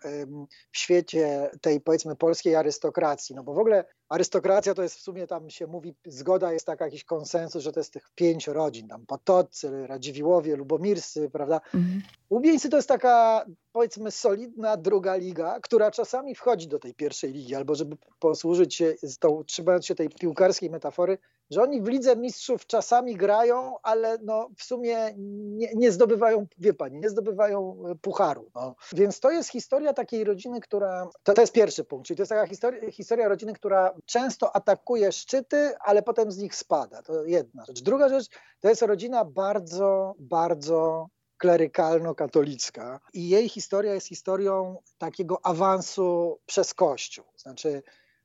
w 0.73 0.79
świecie 0.79 1.51
tej 1.61 1.81
powiedzmy 1.81 2.17
polskiej 2.17 2.57
arystokracji, 2.57 3.37
no 3.37 3.43
bo 3.43 3.55
w 3.55 3.59
ogóle 3.59 3.85
arystokracja 4.13 4.75
to 4.75 4.83
jest 4.83 4.97
w 4.97 5.01
sumie 5.01 5.27
tam 5.27 5.51
się 5.51 5.67
mówi, 5.67 5.95
zgoda 6.07 6.53
jest 6.53 6.67
taka, 6.67 6.85
jakiś 6.85 7.05
konsensus, 7.05 7.63
że 7.63 7.73
to 7.73 7.81
jest 7.81 7.93
tych 7.93 8.11
pięć 8.15 8.47
rodzin, 8.47 8.89
tam 8.89 9.07
Potoccy, 9.07 9.87
Radziwiłowie, 9.87 10.57
Lubomirscy, 10.57 11.31
prawda? 11.31 11.61
Mhm. 11.75 12.03
Łubieńcy 12.31 12.69
to 12.69 12.77
jest 12.77 12.89
taka 12.89 13.45
powiedzmy 13.73 14.11
solidna 14.11 14.77
druga 14.77 15.17
liga, 15.17 15.61
która 15.61 15.91
czasami 15.91 16.35
wchodzi 16.35 16.69
do 16.69 16.79
tej 16.79 16.95
pierwszej 16.95 17.33
ligi, 17.33 17.55
albo 17.55 17.75
żeby 17.75 17.97
posłużyć 18.19 18.75
się, 18.75 18.95
tą, 19.21 19.45
trzymając 19.45 19.87
się 19.87 19.95
tej 19.95 20.09
piłkarskiej 20.09 20.71
metafory, 20.71 21.19
że 21.53 21.63
oni 21.63 21.83
w 21.83 21.89
Lidze 21.89 22.17
Mistrzów 22.17 22.67
czasami 22.67 23.17
grają, 23.17 23.75
ale 23.83 24.19
no 24.23 24.49
w 24.57 24.65
sumie 24.65 25.15
nie, 25.17 25.71
nie 25.75 25.93
zdobywają, 25.93 26.47
wie 26.59 26.75
pani, 26.75 27.01
nie 27.01 27.11
zdobywają 27.11 27.77
e, 27.91 27.95
pucharu. 27.95 28.51
No. 28.55 28.75
Więc 28.93 29.21
to 29.21 29.31
jest 29.31 29.51
historia 29.51 29.93
takiej 29.93 30.25
rodziny, 30.25 30.61
która, 30.61 31.09
to, 31.23 31.35
to 31.35 31.41
jest 31.41 31.53
pierwszy 31.53 31.85
punkt, 31.85 32.07
czyli 32.07 32.17
to 32.17 32.23
jest 32.23 32.31
taka 32.31 32.47
historia, 32.47 32.91
historia 32.91 33.29
rodziny, 33.29 33.53
która 33.53 33.95
często 34.07 34.57
atakuje 34.57 35.13
szczyty, 35.13 35.75
ale 35.81 36.03
potem 36.03 36.33
z 36.33 36.39
nich 36.39 36.55
spada. 36.55 37.03
To 37.03 37.25
jedna 37.25 37.65
rzecz. 37.65 37.83
Druga 37.83 38.09
rzecz, 38.09 38.27
to 38.61 38.69
jest 38.69 38.83
rodzina 38.83 39.25
bardzo, 39.25 40.15
bardzo 40.19 41.09
klerykalno-katolicka 41.43 43.01
i 43.13 43.29
jej 43.29 43.49
historia 43.49 43.95
jest 43.95 44.09
historią 44.09 44.77
takiego 44.99 45.47
awansu 45.47 46.39
przez 46.47 46.75
Kościół. 46.75 47.25
Znaczy 47.37 47.83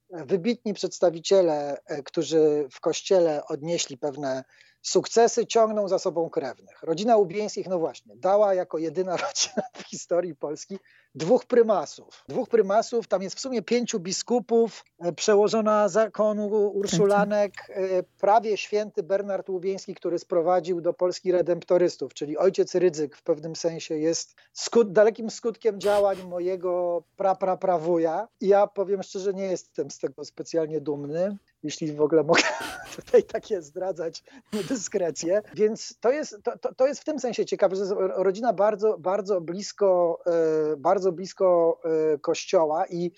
wybitni 0.09 0.73
przedstawiciele, 0.73 1.77
e, 1.85 2.03
którzy 2.03 2.67
w 2.71 2.79
kościele 2.79 3.45
odnieśli 3.45 3.97
pewne 3.97 4.43
sukcesy, 4.81 5.47
ciągną 5.47 5.87
za 5.87 5.99
sobą 5.99 6.29
krewnych. 6.29 6.83
Rodzina 6.83 7.17
Ubieńskich, 7.17 7.67
no 7.67 7.79
właśnie, 7.79 8.15
dała 8.15 8.53
jako 8.53 8.77
jedyna 8.77 9.17
rodzina 9.27 9.63
w 9.75 9.81
historii 9.81 10.35
Polski 10.35 10.79
dwóch 11.17 11.45
prymasów. 11.45 12.23
Dwóch 12.27 12.49
prymasów, 12.49 13.07
tam 13.07 13.21
jest 13.21 13.35
w 13.35 13.39
sumie 13.39 13.61
pięciu 13.61 13.99
biskupów, 13.99 14.85
e, 14.99 15.13
przełożona 15.13 15.89
zakonu 15.89 16.47
Urszulanek, 16.69 17.53
e, 17.69 18.03
prawie 18.03 18.57
święty 18.57 19.03
Bernard 19.03 19.49
Łubieński, 19.49 19.95
który 19.95 20.19
sprowadził 20.19 20.81
do 20.81 20.93
Polski 20.93 21.31
redemptorystów, 21.31 22.13
czyli 22.13 22.37
ojciec 22.37 22.75
Rydzyk 22.75 23.15
w 23.15 23.23
pewnym 23.23 23.55
sensie 23.55 23.97
jest 23.97 24.35
skut, 24.53 24.91
dalekim 24.91 25.29
skutkiem 25.29 25.79
działań 25.79 26.17
mojego 26.29 27.03
pra-pra-prawuja. 27.17 28.27
Ja 28.41 28.67
powiem 28.67 29.03
szczerze, 29.03 29.33
nie 29.33 29.45
jestem 29.45 29.91
z 29.91 29.99
tego 29.99 30.25
specjalnie 30.25 30.81
dumny 30.81 31.37
jeśli 31.63 31.93
w 31.93 32.01
ogóle 32.01 32.23
mogę 32.23 32.41
tutaj 32.95 33.23
takie 33.23 33.61
zdradzać 33.61 34.23
dyskrecję. 34.69 35.41
Więc 35.55 35.97
to 35.99 36.11
jest, 36.11 36.37
to, 36.43 36.57
to, 36.57 36.75
to 36.75 36.87
jest 36.87 37.01
w 37.01 37.03
tym 37.03 37.19
sensie 37.19 37.45
ciekawe, 37.45 37.75
że 37.75 37.95
rodzina 37.97 38.53
bardzo, 38.53 38.97
bardzo 38.97 39.41
blisko, 39.41 40.19
e, 40.25 40.77
bardzo 41.07 41.11
blisko 41.11 41.79
e, 42.13 42.17
kościoła 42.17 42.85
i 42.87 43.11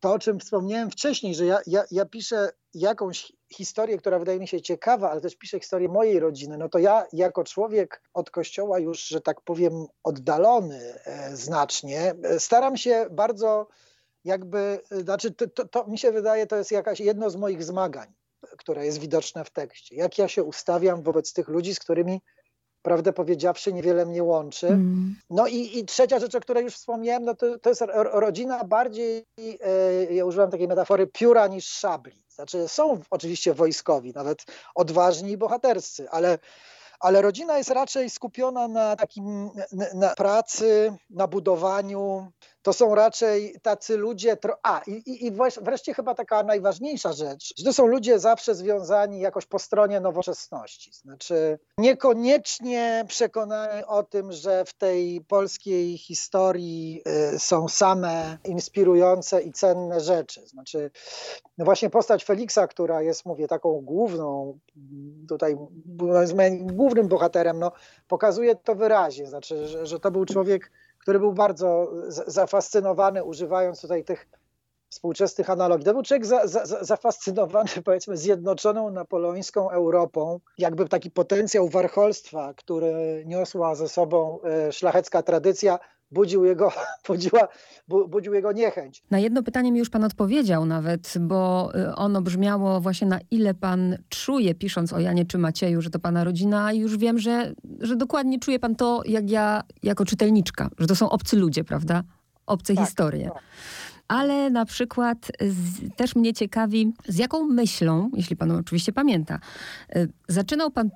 to, 0.00 0.12
o 0.12 0.18
czym 0.18 0.40
wspomniałem 0.40 0.90
wcześniej, 0.90 1.34
że 1.34 1.46
ja, 1.46 1.58
ja, 1.66 1.84
ja 1.90 2.04
piszę 2.04 2.50
jakąś 2.74 3.32
historię, 3.52 3.98
która 3.98 4.18
wydaje 4.18 4.40
mi 4.40 4.48
się 4.48 4.60
ciekawa, 4.60 5.10
ale 5.10 5.20
też 5.20 5.36
piszę 5.36 5.60
historię 5.60 5.88
mojej 5.88 6.20
rodziny, 6.20 6.58
no 6.58 6.68
to 6.68 6.78
ja 6.78 7.06
jako 7.12 7.44
człowiek 7.44 8.02
od 8.14 8.30
kościoła 8.30 8.78
już, 8.78 9.06
że 9.06 9.20
tak 9.20 9.40
powiem, 9.40 9.86
oddalony 10.02 10.94
e, 11.04 11.36
znacznie, 11.36 12.14
staram 12.38 12.76
się 12.76 13.06
bardzo 13.10 13.68
jakby, 14.24 14.80
znaczy 14.90 15.30
to, 15.30 15.48
to, 15.48 15.68
to, 15.68 15.86
mi 15.86 15.98
się 15.98 16.12
wydaje, 16.12 16.46
to 16.46 16.56
jest 16.56 16.72
jakaś 16.72 17.00
jedno 17.00 17.30
z 17.30 17.36
moich 17.36 17.64
zmagań, 17.64 18.12
które 18.58 18.86
jest 18.86 18.98
widoczne 18.98 19.44
w 19.44 19.50
tekście. 19.50 19.96
Jak 19.96 20.18
ja 20.18 20.28
się 20.28 20.42
ustawiam 20.42 21.02
wobec 21.02 21.32
tych 21.32 21.48
ludzi, 21.48 21.74
z 21.74 21.78
którymi 21.78 22.20
prawdę 22.84 23.12
powiedziawszy 23.12 23.72
niewiele 23.72 24.06
mnie 24.06 24.22
łączy. 24.22 24.66
Mm. 24.66 25.16
No 25.30 25.46
i, 25.46 25.78
i, 25.78 25.84
trzecia 25.84 26.18
rzecz, 26.18 26.34
o 26.34 26.40
której 26.40 26.64
już 26.64 26.74
wspomniałem, 26.74 27.24
no 27.24 27.34
to, 27.34 27.58
to 27.58 27.68
jest 27.68 27.82
rodzina 27.94 28.64
bardziej, 28.64 29.26
e, 29.60 30.14
ja 30.14 30.24
używam 30.24 30.50
takiej 30.50 30.68
metafory, 30.68 31.06
pióra 31.06 31.46
niż 31.46 31.66
szabli. 31.66 32.24
Znaczy 32.28 32.68
są 32.68 33.00
oczywiście 33.10 33.54
wojskowi, 33.54 34.12
nawet 34.12 34.44
odważni 34.74 35.30
i 35.30 35.36
bohaterscy, 35.36 36.10
ale 36.10 36.38
ale 37.00 37.22
rodzina 37.22 37.58
jest 37.58 37.70
raczej 37.70 38.10
skupiona 38.10 38.68
na 38.68 38.96
takim 38.96 39.50
na 39.94 40.14
pracy, 40.14 40.92
na 41.10 41.26
budowaniu, 41.26 42.32
to 42.64 42.72
są 42.72 42.94
raczej 42.94 43.56
tacy 43.62 43.96
ludzie. 43.96 44.36
A, 44.62 44.80
i, 44.86 45.26
i 45.26 45.32
wreszcie 45.60 45.94
chyba 45.94 46.14
taka 46.14 46.42
najważniejsza 46.42 47.12
rzecz, 47.12 47.54
że 47.58 47.64
to 47.64 47.72
są 47.72 47.86
ludzie 47.86 48.18
zawsze 48.18 48.54
związani 48.54 49.20
jakoś 49.20 49.46
po 49.46 49.58
stronie 49.58 50.00
nowoczesności. 50.00 50.92
Znaczy, 50.92 51.58
niekoniecznie 51.78 53.04
przekonani 53.08 53.84
o 53.84 54.02
tym, 54.02 54.32
że 54.32 54.64
w 54.64 54.72
tej 54.72 55.20
polskiej 55.20 55.98
historii 55.98 57.02
y, 57.34 57.38
są 57.38 57.68
same 57.68 58.38
inspirujące 58.44 59.42
i 59.42 59.52
cenne 59.52 60.00
rzeczy. 60.00 60.46
Znaczy, 60.46 60.90
no 61.58 61.64
właśnie 61.64 61.90
postać 61.90 62.24
Feliksa, 62.24 62.66
która 62.66 63.02
jest, 63.02 63.26
mówię, 63.26 63.48
taką 63.48 63.80
główną, 63.80 64.58
tutaj 65.28 65.56
głównym 66.60 67.08
bohaterem, 67.08 67.58
no, 67.58 67.72
pokazuje 68.08 68.54
to 68.54 68.74
wyraźnie. 68.74 69.26
Znaczy, 69.26 69.68
że, 69.68 69.86
że 69.86 70.00
to 70.00 70.10
był 70.10 70.24
człowiek 70.24 70.70
który 71.04 71.18
był 71.18 71.32
bardzo 71.32 71.92
zafascynowany, 72.26 73.24
używając 73.24 73.80
tutaj 73.80 74.04
tych 74.04 74.26
współczesnych 74.88 75.50
analogii. 75.50 75.84
To 75.84 75.92
był 75.92 76.02
człowiek 76.02 76.26
za, 76.26 76.46
za, 76.46 76.84
zafascynowany, 76.84 77.68
powiedzmy, 77.84 78.16
zjednoczoną 78.16 78.90
napoleońską 78.90 79.70
Europą, 79.70 80.40
jakby 80.58 80.88
taki 80.88 81.10
potencjał 81.10 81.68
warcholstwa, 81.68 82.54
który 82.54 83.24
niosła 83.26 83.74
ze 83.74 83.88
sobą 83.88 84.38
e, 84.42 84.72
szlachecka 84.72 85.22
tradycja, 85.22 85.78
budził 86.14 86.44
jego, 86.44 86.72
budziła, 87.08 87.48
budził 87.88 88.34
jego 88.34 88.52
niechęć. 88.52 89.02
Na 89.10 89.18
jedno 89.18 89.42
pytanie 89.42 89.72
mi 89.72 89.78
już 89.78 89.90
pan 89.90 90.04
odpowiedział 90.04 90.66
nawet, 90.66 91.14
bo 91.20 91.70
y, 91.74 91.94
ono 91.94 92.22
brzmiało 92.22 92.80
właśnie 92.80 93.06
na 93.06 93.18
ile 93.30 93.54
pan 93.54 93.96
czuje, 94.08 94.54
pisząc 94.54 94.92
o 94.92 95.00
Janie 95.00 95.24
czy 95.24 95.38
Macieju, 95.38 95.82
że 95.82 95.90
to 95.90 95.98
pana 95.98 96.24
rodzina 96.24 96.72
i 96.72 96.78
już 96.78 96.96
wiem, 96.96 97.18
że, 97.18 97.52
że 97.80 97.96
dokładnie 97.96 98.38
czuje 98.38 98.58
pan 98.58 98.76
to, 98.76 99.02
jak 99.06 99.30
ja 99.30 99.62
jako 99.82 100.04
czytelniczka, 100.04 100.70
że 100.78 100.86
to 100.86 100.96
są 100.96 101.10
obcy 101.10 101.36
ludzie, 101.36 101.64
prawda? 101.64 102.02
Obce 102.46 102.74
tak, 102.74 102.84
historie. 102.84 103.30
Tak 103.34 103.42
ale 104.08 104.50
na 104.50 104.64
przykład 104.64 105.32
z, 105.40 105.96
też 105.96 106.16
mnie 106.16 106.32
ciekawi, 106.32 106.92
z 107.08 107.18
jaką 107.18 107.44
myślą, 107.44 108.10
jeśli 108.16 108.36
pan 108.36 108.50
oczywiście 108.50 108.92
pamięta, 108.92 109.38
y, 109.96 110.08
zaczynał 110.28 110.70
pan 110.70 110.90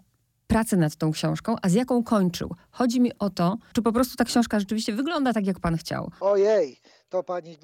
pracę 0.48 0.76
nad 0.76 0.96
tą 0.96 1.12
książką, 1.12 1.56
a 1.62 1.68
z 1.68 1.72
jaką 1.72 2.04
kończył. 2.04 2.54
Chodzi 2.70 3.00
mi 3.00 3.18
o 3.18 3.30
to, 3.30 3.56
czy 3.72 3.82
po 3.82 3.92
prostu 3.92 4.16
ta 4.16 4.24
książka 4.24 4.60
rzeczywiście 4.60 4.92
wygląda 4.92 5.32
tak, 5.32 5.46
jak 5.46 5.60
pan 5.60 5.76
chciał. 5.76 6.10
Ojej, 6.20 6.80
to 7.08 7.22
pani 7.22 7.58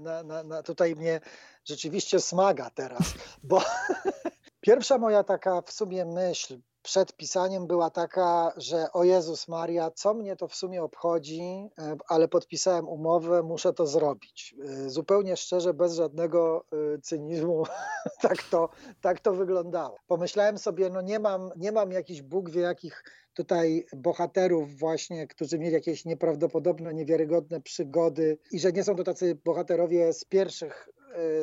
na, 0.00 0.22
na, 0.22 0.42
na, 0.42 0.62
tutaj 0.62 0.96
mnie 0.96 1.20
rzeczywiście 1.64 2.20
smaga 2.20 2.70
teraz, 2.70 3.14
bo 3.42 3.62
pierwsza 4.60 4.98
moja 4.98 5.24
taka 5.24 5.62
w 5.62 5.72
sumie 5.72 6.04
myśl 6.04 6.58
przed 6.86 7.16
pisaniem 7.16 7.66
była 7.66 7.90
taka, 7.90 8.52
że 8.56 8.92
o 8.92 9.04
Jezus 9.04 9.48
Maria, 9.48 9.90
co 9.90 10.14
mnie 10.14 10.36
to 10.36 10.48
w 10.48 10.54
sumie 10.54 10.82
obchodzi, 10.82 11.40
e, 11.78 11.96
ale 12.08 12.28
podpisałem 12.28 12.88
umowę, 12.88 13.42
muszę 13.42 13.72
to 13.72 13.86
zrobić. 13.86 14.54
E, 14.64 14.90
zupełnie 14.90 15.36
szczerze, 15.36 15.74
bez 15.74 15.94
żadnego 15.94 16.64
e, 16.72 16.98
cynizmu, 16.98 17.64
tak 18.22 18.42
to, 18.42 18.68
tak 19.00 19.20
to 19.20 19.32
wyglądało. 19.32 19.98
Pomyślałem 20.06 20.58
sobie, 20.58 20.90
no 20.90 21.00
nie 21.00 21.18
mam, 21.18 21.50
nie 21.56 21.72
mam 21.72 21.92
jakichś 21.92 22.22
Bóg 22.22 22.50
wie 22.50 22.60
jakich 22.60 23.04
tutaj 23.34 23.86
bohaterów 23.96 24.78
właśnie, 24.78 25.26
którzy 25.26 25.58
mieli 25.58 25.74
jakieś 25.74 26.04
nieprawdopodobne, 26.04 26.94
niewiarygodne 26.94 27.60
przygody 27.60 28.38
i 28.52 28.60
że 28.60 28.72
nie 28.72 28.84
są 28.84 28.96
to 28.96 29.04
tacy 29.04 29.38
bohaterowie 29.44 30.12
z 30.12 30.24
pierwszych 30.24 30.88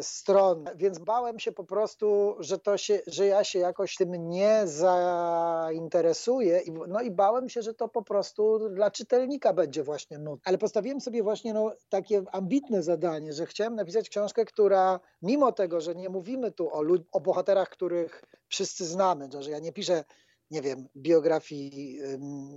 stron, 0.01 0.65
więc 0.75 0.99
bałem 0.99 1.39
się 1.39 1.51
po 1.51 1.63
prostu, 1.63 2.35
że, 2.39 2.59
to 2.59 2.77
się, 2.77 2.99
że 3.07 3.25
ja 3.25 3.43
się 3.43 3.59
jakoś 3.59 3.95
tym 3.95 4.29
nie 4.29 4.61
zainteresuję. 4.65 6.61
No 6.87 7.01
i 7.01 7.11
bałem 7.11 7.49
się, 7.49 7.61
że 7.61 7.73
to 7.73 7.87
po 7.87 8.01
prostu 8.01 8.69
dla 8.69 8.91
czytelnika 8.91 9.53
będzie 9.53 9.83
właśnie 9.83 10.19
nudne. 10.19 10.41
Ale 10.45 10.57
postawiłem 10.57 11.01
sobie 11.01 11.23
właśnie 11.23 11.53
no, 11.53 11.71
takie 11.89 12.23
ambitne 12.31 12.83
zadanie, 12.83 13.33
że 13.33 13.45
chciałem 13.45 13.75
napisać 13.75 14.09
książkę, 14.09 14.45
która 14.45 14.99
mimo 15.21 15.51
tego, 15.51 15.81
że 15.81 15.95
nie 15.95 16.09
mówimy 16.09 16.51
tu 16.51 16.69
o, 16.69 16.83
o 17.11 17.19
bohaterach, 17.19 17.69
których 17.69 18.23
wszyscy 18.47 18.85
znamy, 18.85 19.29
że 19.39 19.51
ja 19.51 19.59
nie 19.59 19.71
piszę 19.71 20.03
nie 20.51 20.61
wiem, 20.61 20.87
biografii, 20.95 21.99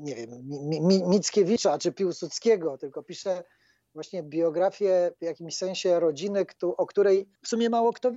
nie 0.00 0.14
wiem, 0.14 0.30
Mickiewicza 1.08 1.78
czy 1.78 1.92
Piłsudskiego, 1.92 2.78
tylko 2.78 3.02
piszę 3.02 3.42
właśnie 3.96 4.22
biografię 4.22 5.12
w 5.20 5.24
jakimś 5.24 5.56
sensie 5.56 6.00
rodziny, 6.00 6.46
o 6.76 6.86
której 6.86 7.28
w 7.42 7.48
sumie 7.48 7.70
mało 7.70 7.92
kto 7.92 8.12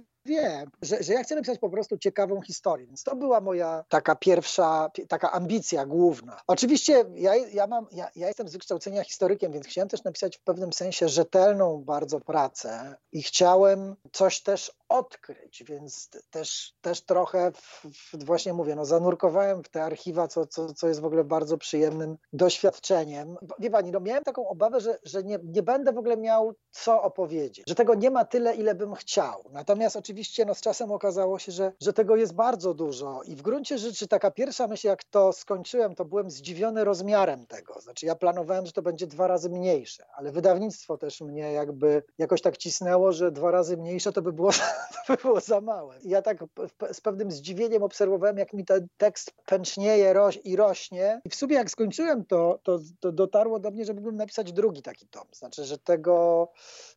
że, 0.81 1.03
że 1.03 1.13
ja 1.13 1.23
chcę 1.23 1.35
napisać 1.35 1.59
po 1.59 1.69
prostu 1.69 1.97
ciekawą 1.97 2.41
historię. 2.41 2.87
Więc 2.87 3.03
to 3.03 3.15
była 3.15 3.41
moja 3.41 3.83
taka 3.89 4.15
pierwsza, 4.15 4.91
taka 5.07 5.31
ambicja 5.31 5.85
główna. 5.85 6.41
Oczywiście 6.47 7.05
ja, 7.15 7.35
ja, 7.35 7.67
mam, 7.67 7.87
ja, 7.91 8.09
ja 8.15 8.27
jestem 8.27 8.47
z 8.47 8.53
wykształcenia 8.53 9.03
historykiem, 9.03 9.51
więc 9.51 9.67
chciałem 9.67 9.89
też 9.89 10.03
napisać 10.03 10.37
w 10.37 10.41
pewnym 10.41 10.73
sensie 10.73 11.09
rzetelną 11.09 11.83
bardzo 11.83 12.19
pracę 12.19 12.95
i 13.11 13.23
chciałem 13.23 13.95
coś 14.11 14.41
też 14.41 14.71
odkryć, 14.89 15.63
więc 15.63 16.09
też, 16.29 16.73
też 16.81 17.01
trochę 17.01 17.51
w, 17.51 17.85
w, 17.85 18.25
właśnie 18.25 18.53
mówię, 18.53 18.75
no 18.75 18.85
zanurkowałem 18.85 19.63
w 19.63 19.69
te 19.69 19.83
archiwa, 19.83 20.27
co, 20.27 20.47
co, 20.47 20.73
co 20.73 20.87
jest 20.87 21.01
w 21.01 21.05
ogóle 21.05 21.23
bardzo 21.23 21.57
przyjemnym 21.57 22.17
doświadczeniem. 22.33 23.37
Wie 23.59 23.69
pani, 23.69 23.91
no 23.91 23.99
miałem 23.99 24.23
taką 24.23 24.47
obawę, 24.47 24.79
że, 24.79 24.99
że 25.03 25.23
nie, 25.23 25.39
nie 25.43 25.63
będę 25.63 25.93
w 25.93 25.97
ogóle 25.97 26.17
miał 26.17 26.53
co 26.71 27.01
opowiedzieć, 27.01 27.63
że 27.67 27.75
tego 27.75 27.95
nie 27.95 28.11
ma 28.11 28.25
tyle, 28.25 28.55
ile 28.55 28.75
bym 28.75 28.95
chciał. 28.95 29.49
Natomiast 29.51 29.95
oczywiście 29.95 30.18
no, 30.47 30.55
z 30.55 30.61
czasem 30.61 30.91
okazało 30.91 31.39
się, 31.39 31.51
że, 31.51 31.71
że 31.81 31.93
tego 31.93 32.15
jest 32.15 32.33
bardzo 32.33 32.73
dużo. 32.73 33.21
I 33.23 33.35
w 33.35 33.41
gruncie 33.41 33.77
rzeczy 33.77 34.07
taka 34.07 34.31
pierwsza 34.31 34.67
myśl, 34.67 34.87
jak 34.87 35.03
to 35.03 35.33
skończyłem, 35.33 35.95
to 35.95 36.05
byłem 36.05 36.29
zdziwiony 36.29 36.83
rozmiarem 36.83 37.45
tego. 37.45 37.81
Znaczy 37.81 38.05
ja 38.05 38.15
planowałem, 38.15 38.65
że 38.65 38.71
to 38.71 38.81
będzie 38.81 39.07
dwa 39.07 39.27
razy 39.27 39.49
mniejsze, 39.49 40.05
ale 40.17 40.31
wydawnictwo 40.31 40.97
też 40.97 41.21
mnie 41.21 41.51
jakby 41.51 42.03
jakoś 42.17 42.41
tak 42.41 42.57
cisnęło, 42.57 43.11
że 43.11 43.31
dwa 43.31 43.51
razy 43.51 43.77
mniejsze 43.77 44.11
to 44.11 44.21
by 44.21 44.33
było, 44.33 44.51
to 45.07 45.15
by 45.15 45.17
było 45.21 45.39
za 45.39 45.61
małe. 45.61 45.99
I 45.99 46.09
ja 46.09 46.21
tak 46.21 46.43
z 46.91 47.01
pewnym 47.01 47.31
zdziwieniem 47.31 47.83
obserwowałem, 47.83 48.37
jak 48.37 48.53
mi 48.53 48.65
ten 48.65 48.87
tekst 48.97 49.31
pęcznieje 49.45 50.13
roś 50.13 50.39
i 50.43 50.55
rośnie. 50.55 51.21
I 51.25 51.29
w 51.29 51.35
sumie 51.35 51.55
jak 51.55 51.71
skończyłem 51.71 52.25
to, 52.25 52.59
to, 52.63 52.79
to 52.99 53.11
dotarło 53.11 53.59
do 53.59 53.71
mnie, 53.71 53.85
żebym 53.85 54.15
napisać 54.15 54.53
drugi 54.53 54.81
taki 54.81 55.07
tom. 55.07 55.23
Znaczy, 55.31 55.65
że 55.65 55.77
tego, 55.77 56.47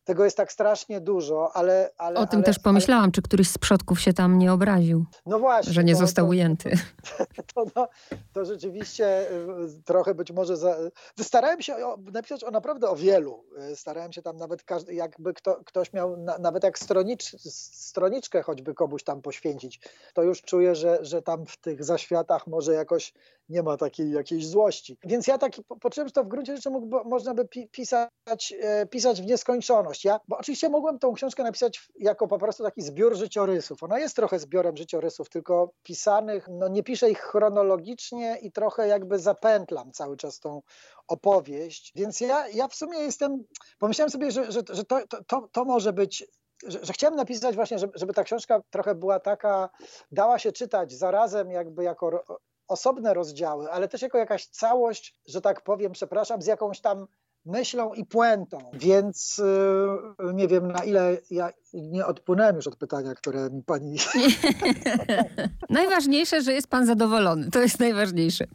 tego 0.03 0.23
jest 0.23 0.37
tak 0.37 0.51
strasznie 0.51 1.01
dużo, 1.01 1.51
ale... 1.55 1.89
ale 1.97 2.19
o 2.19 2.27
tym 2.27 2.37
ale, 2.37 2.45
też 2.45 2.59
pomyślałam. 2.59 3.11
Czy 3.13 3.21
któryś 3.21 3.49
z 3.49 3.57
przodków 3.57 4.01
się 4.01 4.13
tam 4.13 4.37
nie 4.37 4.53
obraził. 4.53 5.05
No 5.25 5.39
właśnie. 5.39 5.73
Że 5.73 5.83
nie 5.83 5.93
to, 5.93 5.99
został 5.99 6.25
to, 6.25 6.29
ujęty. 6.29 6.71
To, 7.55 7.65
to, 7.65 7.87
to, 8.33 8.45
rzeczywiście 8.45 9.31
y, 9.31 9.83
trochę 9.85 10.15
być 10.15 10.31
może... 10.31 10.57
Za... 10.57 10.77
Starałem 11.19 11.61
się 11.61 11.75
napisać 12.13 12.43
o 12.43 12.51
naprawdę 12.51 12.89
o 12.89 12.95
wielu. 12.95 13.43
Y, 13.71 13.75
starałem 13.75 14.13
się 14.13 14.21
tam 14.21 14.37
nawet 14.37 14.63
każdy, 14.63 14.93
jakby 14.93 15.33
kto, 15.33 15.59
ktoś 15.65 15.93
miał, 15.93 16.17
na, 16.17 16.37
nawet 16.37 16.63
jak 16.63 16.79
stronicz, 16.79 17.23
stroniczkę 17.51 18.41
choćby 18.41 18.73
komuś 18.73 19.03
tam 19.03 19.21
poświęcić, 19.21 19.79
to 20.13 20.23
już 20.23 20.41
czuję, 20.41 20.75
że, 20.75 20.99
że 21.01 21.21
tam 21.21 21.45
w 21.45 21.57
tych 21.57 21.83
zaświatach 21.83 22.47
może 22.47 22.73
jakoś 22.73 23.13
nie 23.49 23.63
ma 23.63 23.77
takiej 23.77 24.11
jakiejś 24.11 24.47
złości. 24.47 24.97
Więc 25.03 25.27
ja 25.27 25.37
taki 25.37 25.63
poczułem, 25.63 26.07
że 26.07 26.11
to 26.11 26.23
w 26.23 26.27
gruncie 26.27 26.55
rzeczy 26.55 26.69
mógł, 26.69 27.09
można 27.09 27.33
by 27.33 27.47
pisać, 27.71 28.53
e, 28.61 28.85
pisać 28.85 29.21
w 29.21 29.25
nieskończoność. 29.25 30.05
Ja, 30.05 30.19
bo 30.27 30.37
oczywiście 30.37 30.69
mogłem 30.69 30.99
tą 30.99 31.13
książkę 31.13 31.43
napisać 31.43 31.89
jako 31.99 32.27
po 32.27 32.37
prostu 32.37 32.63
taki 32.63 32.81
zbiór 32.93 33.15
życiorysów. 33.15 33.83
Ona 33.83 33.99
jest 33.99 34.15
trochę 34.15 34.39
zbiorem 34.39 34.77
życiorysów, 34.77 35.29
tylko 35.29 35.71
pisanych, 35.83 36.47
no 36.51 36.67
nie 36.67 36.83
piszę 36.83 37.09
ich 37.09 37.19
chronologicznie 37.19 38.37
i 38.41 38.51
trochę 38.51 38.87
jakby 38.87 39.19
zapętlam 39.19 39.91
cały 39.91 40.17
czas 40.17 40.39
tą 40.39 40.61
opowieść. 41.07 41.91
Więc 41.95 42.21
ja, 42.21 42.47
ja 42.47 42.67
w 42.67 42.75
sumie 42.75 42.99
jestem, 42.99 43.43
pomyślałem 43.79 44.09
sobie, 44.09 44.31
że, 44.31 44.51
że, 44.51 44.61
że 44.69 44.83
to, 44.83 44.99
to, 45.27 45.49
to 45.51 45.65
może 45.65 45.93
być 45.93 46.25
że, 46.67 46.85
że, 46.85 46.93
chciałem 46.93 47.15
napisać 47.15 47.55
właśnie, 47.55 47.79
żeby, 47.79 47.93
żeby, 47.95 48.13
ta 48.13 48.23
książka 48.23 48.61
trochę 48.69 48.95
była 48.95 49.19
taka, 49.19 49.69
dała 50.11 50.39
się 50.39 50.51
czytać 50.51 50.91
zarazem 50.91 51.51
jakby 51.51 51.83
jako 51.83 52.23
osobne 52.67 53.13
rozdziały, 53.13 53.71
ale 53.71 53.87
też 53.87 54.01
jako 54.01 54.17
jakaś 54.17 54.47
całość, 54.47 55.15
że 55.25 55.41
tak 55.41 55.61
powiem, 55.61 55.91
przepraszam, 55.91 56.41
z 56.41 56.45
jakąś 56.45 56.81
tam 56.81 57.07
myślą 57.45 57.93
i 57.93 58.05
puentą. 58.05 58.57
Więc 58.73 59.37
yy, 60.19 60.33
nie 60.33 60.47
wiem, 60.47 60.71
na 60.71 60.83
ile 60.83 61.17
ja 61.31 61.49
nie 61.73 62.05
odpłynąłem 62.05 62.55
już 62.55 62.67
od 62.67 62.75
pytania, 62.75 63.15
które 63.15 63.49
mi 63.49 63.63
pani. 63.63 63.97
najważniejsze, 65.69 66.41
że 66.41 66.53
jest 66.53 66.67
pan 66.67 66.85
zadowolony. 66.85 67.51
To 67.51 67.61
jest 67.61 67.79
najważniejsze. 67.79 68.45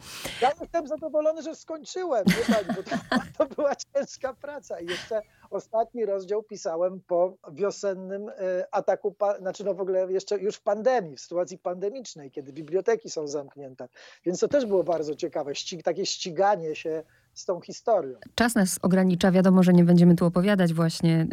Ja 0.43 0.51
jestem 0.61 0.87
zadowolony, 0.87 1.43
że 1.43 1.55
skończyłem, 1.55 2.25
wie 2.27 2.55
pani, 2.55 2.77
bo 2.77 2.83
to, 2.83 2.97
to 3.39 3.55
była 3.55 3.73
ciężka 3.77 4.35
praca. 4.35 4.81
I 4.81 4.87
jeszcze 4.87 5.23
ostatni 5.51 6.07
rozdział 6.07 6.43
pisałem 6.43 7.01
po 7.07 7.37
wiosennym 7.53 8.29
e, 8.29 8.35
ataku, 8.71 9.15
znaczy 9.39 9.65
no 9.65 9.75
w 9.75 9.81
ogóle 9.81 10.13
jeszcze 10.13 10.39
już 10.39 10.57
w 10.57 10.63
pandemii, 10.63 11.17
w 11.17 11.21
sytuacji 11.21 11.59
pandemicznej, 11.59 12.31
kiedy 12.31 12.53
biblioteki 12.53 13.11
są 13.11 13.29
zamknięte. 13.29 13.89
Więc 14.25 14.41
to 14.41 14.49
też 14.49 14.67
było 14.67 14.85
bardzo 14.85 15.15
ciekawe, 15.15 15.55
ścig, 15.55 15.83
takie 15.83 16.07
ściganie 16.07 16.75
się 16.75 17.03
z 17.39 17.45
tą 17.45 17.61
historią. 17.61 18.15
Czas 18.35 18.55
nas 18.55 18.79
ogranicza, 18.83 19.31
wiadomo, 19.31 19.63
że 19.63 19.73
nie 19.73 19.85
będziemy 19.85 20.15
tu 20.15 20.27
opowiadać 20.27 20.75
właśnie 20.75 21.27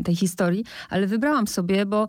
y, 0.00 0.04
tej 0.04 0.16
historii, 0.16 0.64
ale 0.90 1.06
wybrałam 1.06 1.46
sobie, 1.46 1.86
bo 1.86 2.06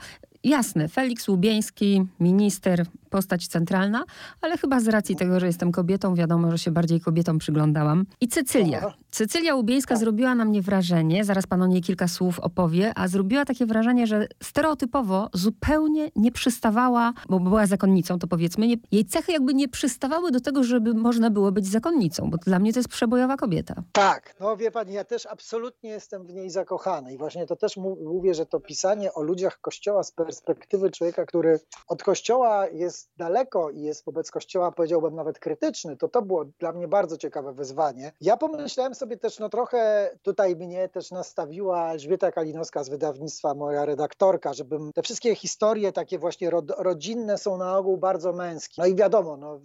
jasne, 0.47 0.87
Felix 0.87 1.27
Łubieński, 1.27 2.05
minister, 2.19 2.85
postać 3.09 3.47
centralna, 3.47 4.03
ale 4.41 4.57
chyba 4.57 4.79
z 4.79 4.87
racji 4.87 5.15
tego, 5.15 5.39
że 5.39 5.47
jestem 5.47 5.71
kobietą, 5.71 6.15
wiadomo, 6.15 6.51
że 6.51 6.57
się 6.57 6.71
bardziej 6.71 7.01
kobietom 7.01 7.37
przyglądałam. 7.37 8.05
I 8.21 8.27
Cecylia. 8.27 8.93
Cecylia 9.11 9.55
Łubieńska 9.55 9.95
tak. 9.95 9.99
zrobiła 9.99 10.35
na 10.35 10.45
mnie 10.45 10.61
wrażenie, 10.61 11.25
zaraz 11.25 11.47
pan 11.47 11.61
o 11.61 11.67
niej 11.67 11.81
kilka 11.81 12.07
słów 12.07 12.39
opowie, 12.39 12.91
a 12.95 13.07
zrobiła 13.07 13.45
takie 13.45 13.65
wrażenie, 13.65 14.07
że 14.07 14.27
stereotypowo 14.43 15.29
zupełnie 15.33 16.11
nie 16.15 16.31
przystawała, 16.31 17.13
bo 17.29 17.39
była 17.39 17.65
zakonnicą, 17.65 18.19
to 18.19 18.27
powiedzmy, 18.27 18.67
nie, 18.67 18.75
jej 18.91 19.05
cechy 19.05 19.31
jakby 19.31 19.53
nie 19.53 19.67
przystawały 19.67 20.31
do 20.31 20.39
tego, 20.39 20.63
żeby 20.63 20.93
można 20.93 21.29
było 21.29 21.51
być 21.51 21.67
zakonnicą, 21.67 22.29
bo 22.29 22.37
dla 22.37 22.59
mnie 22.59 22.73
to 22.73 22.79
jest 22.79 22.89
przebojowa 22.89 23.37
kobieta. 23.37 23.83
Tak, 23.91 24.35
no 24.39 24.57
wie 24.57 24.71
pani, 24.71 24.93
ja 24.93 25.03
też 25.03 25.25
absolutnie 25.25 25.89
jestem 25.89 26.25
w 26.25 26.33
niej 26.33 26.49
zakochany 26.49 27.13
i 27.13 27.17
właśnie 27.17 27.45
to 27.45 27.55
też 27.55 27.77
mówię, 28.03 28.33
że 28.33 28.45
to 28.45 28.59
pisanie 28.59 29.13
o 29.13 29.21
ludziach 29.21 29.61
Kościoła 29.61 30.03
z 30.03 30.11
perspektywy 30.41 30.91
człowieka, 30.91 31.25
który 31.25 31.59
od 31.87 32.03
Kościoła 32.03 32.67
jest 32.67 33.09
daleko 33.17 33.69
i 33.69 33.81
jest 33.81 34.05
wobec 34.05 34.31
Kościoła, 34.31 34.71
powiedziałbym, 34.71 35.15
nawet 35.15 35.39
krytyczny, 35.39 35.97
to 35.97 36.07
to 36.07 36.21
było 36.21 36.45
dla 36.45 36.71
mnie 36.71 36.87
bardzo 36.87 37.17
ciekawe 37.17 37.53
wyzwanie. 37.53 38.11
Ja 38.21 38.37
pomyślałem 38.37 38.95
sobie 38.95 39.17
też, 39.17 39.39
no 39.39 39.49
trochę 39.49 40.11
tutaj 40.21 40.55
mnie 40.55 40.89
też 40.89 41.11
nastawiła 41.11 41.91
Elżbieta 41.91 42.31
Kalinowska 42.31 42.83
z 42.83 42.89
wydawnictwa, 42.89 43.53
moja 43.53 43.85
redaktorka, 43.85 44.53
żebym 44.53 44.93
te 44.93 45.03
wszystkie 45.03 45.35
historie 45.35 45.91
takie 45.91 46.19
właśnie 46.19 46.51
rodzinne 46.77 47.37
są 47.37 47.57
na 47.57 47.77
ogół 47.77 47.97
bardzo 47.97 48.33
męskie. 48.33 48.75
No 48.77 48.85
i 48.85 48.95
wiadomo, 48.95 49.37
no, 49.37 49.59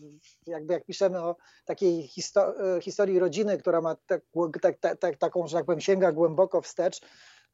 jakby 0.47 0.73
jak 0.73 0.85
piszemy 0.85 1.21
o 1.21 1.37
takiej 1.65 2.03
histo 2.03 2.55
historii 2.81 3.19
rodziny, 3.19 3.59
która 3.59 3.81
ma 3.81 3.97
tak, 4.07 4.21
tak, 4.63 4.79
tak, 4.79 4.99
tak, 4.99 5.17
taką, 5.17 5.47
że 5.47 5.57
tak 5.57 5.67
powiem, 5.67 5.81
sięga 5.81 6.13
głęboko 6.13 6.61
wstecz, 6.61 7.01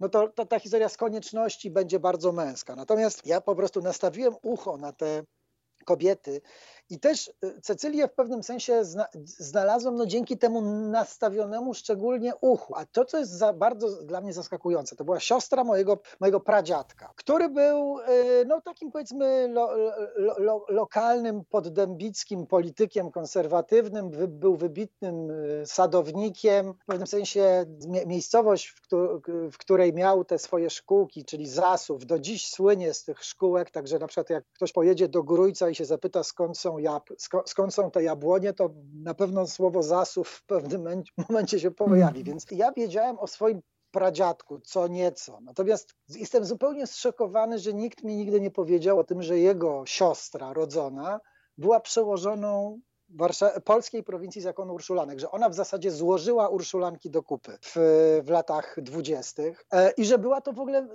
no 0.01 0.09
to, 0.09 0.29
to 0.29 0.47
ta 0.47 0.59
historia 0.59 0.89
z 0.89 0.97
konieczności 0.97 1.71
będzie 1.71 2.01
bardzo 2.01 2.33
męska. 2.33 2.77
Natomiast 2.77 3.27
ja 3.27 3.41
po 3.41 3.55
prostu 3.55 3.81
nastawiłem 3.81 4.35
ucho 4.43 4.77
na 4.77 4.93
te 4.93 5.23
kobiety 5.85 6.41
i 6.91 7.01
też 7.01 7.29
y, 7.45 7.61
Cecylię 7.61 8.09
w 8.09 8.13
pewnym 8.13 8.43
sensie 8.43 8.85
zna, 8.85 9.07
znalazłem 9.25 9.97
no, 9.97 10.07
dzięki 10.07 10.39
temu 10.39 10.63
nastawionemu 10.91 11.75
szczególnie 11.75 12.33
uchu. 12.41 12.75
A 12.77 12.87
to, 12.87 13.05
co 13.05 13.19
jest 13.19 13.45
bardzo 13.55 14.03
dla 14.03 14.21
mnie 14.21 14.33
zaskakujące, 14.33 14.97
to 14.97 15.05
była 15.05 15.21
siostra 15.21 15.65
mojego, 15.65 15.99
mojego 16.21 16.41
pradziadka, 16.41 17.13
który 17.17 17.49
był 17.49 17.99
y, 17.99 18.45
no, 18.47 18.61
takim 18.61 18.93
powiedzmy 18.93 19.49
lo, 19.49 19.77
lo, 20.17 20.35
lo, 20.39 20.65
lokalnym, 20.69 21.45
poddębickim 21.45 22.47
politykiem 22.47 23.11
konserwatywnym, 23.11 24.11
wy, 24.11 24.29
był 24.29 24.57
wybitnym 24.57 25.31
y, 25.31 25.63
sadownikiem. 25.67 26.75
W 26.75 26.87
pewnym 26.87 27.07
sensie 27.07 27.65
miejscowość, 28.07 28.69
w, 28.69 28.89
w 29.53 29.59
której 29.59 29.93
miał 29.93 30.25
te 30.25 30.39
swoje 30.39 30.71
szkółki, 30.71 31.25
czyli 31.25 31.49
Zasów, 31.49 32.07
do 32.07 32.19
dziś 32.19 32.49
słynie 32.51 32.95
z 32.95 33.05
tych 33.05 33.25
szkółek, 33.25 33.71
także 33.71 33.99
na 33.99 34.07
przykład 34.07 34.31
jak 34.31 34.45
ktoś 34.53 34.73
pojedzie 34.73 35.09
do 35.09 35.23
Grójca 35.23 35.71
i 35.71 35.75
się 35.75 35.85
zapyta 35.85 36.25
skąd 36.25 36.59
są 36.59 36.78
jab, 36.79 37.09
skąd 37.47 37.75
są 37.75 37.91
te 37.91 38.03
jabłonie, 38.03 38.53
to 38.53 38.71
na 39.03 39.15
pewno 39.15 39.47
słowo 39.47 39.83
zasów 39.83 40.29
w 40.29 40.47
pewnym 40.47 41.03
momencie 41.29 41.61
się 41.61 41.71
pojawi. 41.71 42.25
Więc 42.25 42.47
ja 42.51 42.73
wiedziałem 42.73 43.19
o 43.19 43.27
swoim 43.27 43.63
pradziadku, 43.91 44.61
co 44.61 44.89
nieco. 44.89 45.39
Natomiast 45.41 45.95
jestem 46.09 46.45
zupełnie 46.45 46.87
zszokowany, 46.87 47.59
że 47.59 47.75
nikt 47.75 48.05
mi 48.05 48.17
nigdy 48.17 48.41
nie 48.41 48.51
powiedział 48.51 48.99
o 48.99 49.05
tym, 49.05 49.23
że 49.23 49.39
jego 49.39 49.83
siostra 49.87 50.53
rodzona 50.53 51.21
była 51.59 51.81
przełożoną 51.81 52.81
Warsza- 53.17 53.61
polskiej 53.61 54.03
prowincji 54.03 54.41
zakonu 54.43 54.75
Urszulanek, 54.75 55.21
że 55.21 55.31
ona 55.31 55.49
w 55.49 55.55
zasadzie 55.55 55.91
złożyła 55.91 56.49
Urszulanki 56.49 57.11
do 57.11 57.23
kupy 57.23 57.59
w, 57.63 57.77
w 58.25 58.31
latach 58.31 58.77
dwudziestych 58.83 59.65
e, 59.73 59.91
i 59.91 60.05
że 60.05 60.19
była 60.19 60.41
to 60.41 60.53
w 60.53 60.61
ogóle 60.61 60.89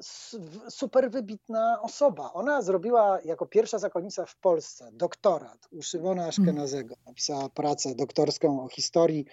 super 0.70 1.12
wybitna 1.12 1.80
osoba. 1.82 2.34
Ona 2.34 2.62
zrobiła 2.62 3.20
jako 3.26 3.46
pierwsza 3.46 3.80
zakonnica 3.80 4.26
w 4.26 4.36
Polsce 4.36 4.90
doktorat 4.92 5.68
u 5.72 5.82
Szymona 5.82 6.28
Aszkenazego. 6.28 6.96
Napisała 7.06 7.50
pracę 7.50 7.96
doktorską 7.96 8.64
o 8.64 8.68
historii 8.68 9.26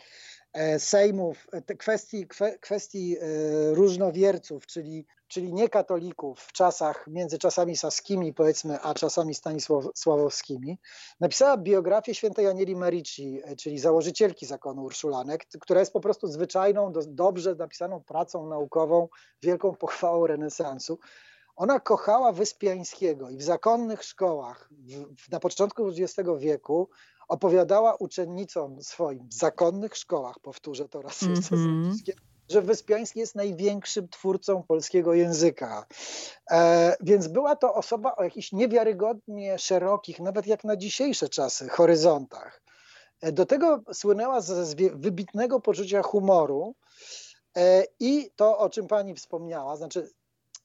sejmów, 0.79 1.47
te 1.67 1.75
kwestii, 1.75 2.27
kwe, 2.27 2.59
kwestii 2.59 3.17
e, 3.17 3.25
różnowierców, 3.75 4.67
czyli 4.67 5.07
czyli 5.31 5.53
nie 5.53 5.69
katolików 5.69 6.41
w 6.41 6.53
czasach, 6.53 7.07
między 7.07 7.39
czasami 7.39 7.77
saskimi 7.77 8.35
powiedzmy, 8.35 8.81
a 8.81 8.95
czasami 8.95 9.35
stanisławowskimi, 9.35 10.79
napisała 11.21 11.57
biografię 11.57 12.15
świętej 12.15 12.47
Anieli 12.47 12.77
Merici, 12.77 13.43
czyli 13.59 13.79
założycielki 13.79 14.47
zakonu 14.47 14.83
Urszulanek, 14.83 15.47
która 15.61 15.81
jest 15.81 15.93
po 15.93 16.01
prostu 16.01 16.27
zwyczajną, 16.27 16.93
dobrze 17.07 17.55
napisaną 17.55 18.03
pracą 18.03 18.49
naukową, 18.49 19.09
wielką 19.43 19.75
pochwałą 19.75 20.27
renesansu. 20.27 20.99
Ona 21.57 21.81
kochała 21.81 22.33
Wyspiańskiego 22.33 23.31
i 23.31 23.37
w 23.37 23.43
zakonnych 23.43 24.05
szkołach 24.05 24.69
w, 25.19 25.33
na 25.33 25.41
początku 25.41 25.89
XX 25.89 26.29
wieku 26.39 26.89
opowiadała 27.31 27.95
uczennicom 27.95 28.83
swoim 28.83 29.29
w 29.29 29.35
zakonnych 29.35 29.97
szkołach, 29.97 30.39
powtórzę 30.43 30.89
to 30.89 31.03
raz 31.03 31.23
jeszcze 31.23 31.55
mm 31.55 31.93
-hmm 31.93 32.13
że 32.51 32.63
Wyspiański 32.63 33.21
jest 33.21 33.35
największym 33.35 34.09
twórcą 34.09 34.63
polskiego 34.63 35.15
języka. 35.15 35.87
E, 36.51 36.97
więc 37.01 37.29
była 37.29 37.57
to 37.57 37.75
osoba 37.75 38.17
o 38.17 38.25
jakichś 38.25 38.53
niewiarygodnie 38.53 39.59
szerokich, 39.59 40.21
nawet 40.21 40.47
jak 40.47 40.65
na 40.65 40.77
dzisiejsze 40.77 41.29
czasy, 41.29 41.69
horyzontach. 41.69 42.63
E, 43.21 43.33
do 43.33 43.47
tego 43.47 43.83
słynęła 43.93 44.41
ze 44.41 44.77
wybitnego 44.95 45.61
poczucia 45.61 46.03
humoru 46.03 46.75
e, 47.57 47.85
i 48.01 48.31
to, 48.37 48.59
o 48.59 48.71
czym 48.71 48.87
pani 48.87 49.15
wspomniała, 49.15 49.77
znaczy 49.77 50.11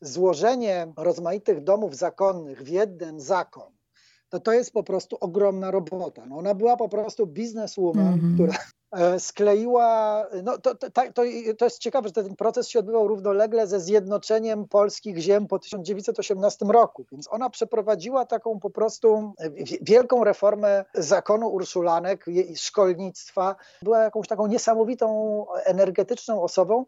złożenie 0.02 0.94
rozmaitych 0.98 1.64
domów 1.64 1.96
zakonnych 1.96 2.64
w 2.64 2.68
jeden 2.68 3.20
zakon, 3.20 3.75
to 4.30 4.40
to 4.40 4.54
jest 4.54 4.72
po 4.72 4.84
prostu 4.84 5.18
ogromna 5.20 5.72
robota. 5.72 6.26
No 6.26 6.38
ona 6.38 6.56
była 6.56 6.78
po 6.78 6.90
prostu 6.90 7.28
bizneswoman, 7.28 8.08
mm 8.08 8.20
-hmm. 8.20 8.34
która 8.34 8.58
E, 8.96 9.20
skleiła, 9.20 10.24
no 10.44 10.58
to, 10.58 10.76
to, 10.76 10.92
to, 10.92 11.24
to 11.58 11.66
jest 11.66 11.80
ciekawe, 11.80 12.08
że 12.08 12.14
ten 12.14 12.36
proces 12.36 12.68
się 12.68 12.80
odbywał 12.80 13.08
równolegle 13.08 13.68
ze 13.68 13.80
zjednoczeniem 13.80 14.68
polskich 14.68 15.18
ziem 15.18 15.48
po 15.48 15.60
1918 15.60 16.66
roku, 16.66 17.06
więc 17.12 17.28
ona 17.32 17.50
przeprowadziła 17.50 18.26
taką 18.26 18.60
po 18.60 18.70
prostu 18.70 19.34
wielką 19.82 20.24
reformę 20.24 20.86
zakonu 20.94 21.48
urszulanek, 21.48 22.26
szkolnictwa, 22.56 23.56
była 23.82 24.04
jakąś 24.04 24.28
taką 24.28 24.48
niesamowitą, 24.48 25.46
energetyczną 25.66 26.42
osobą, 26.42 26.86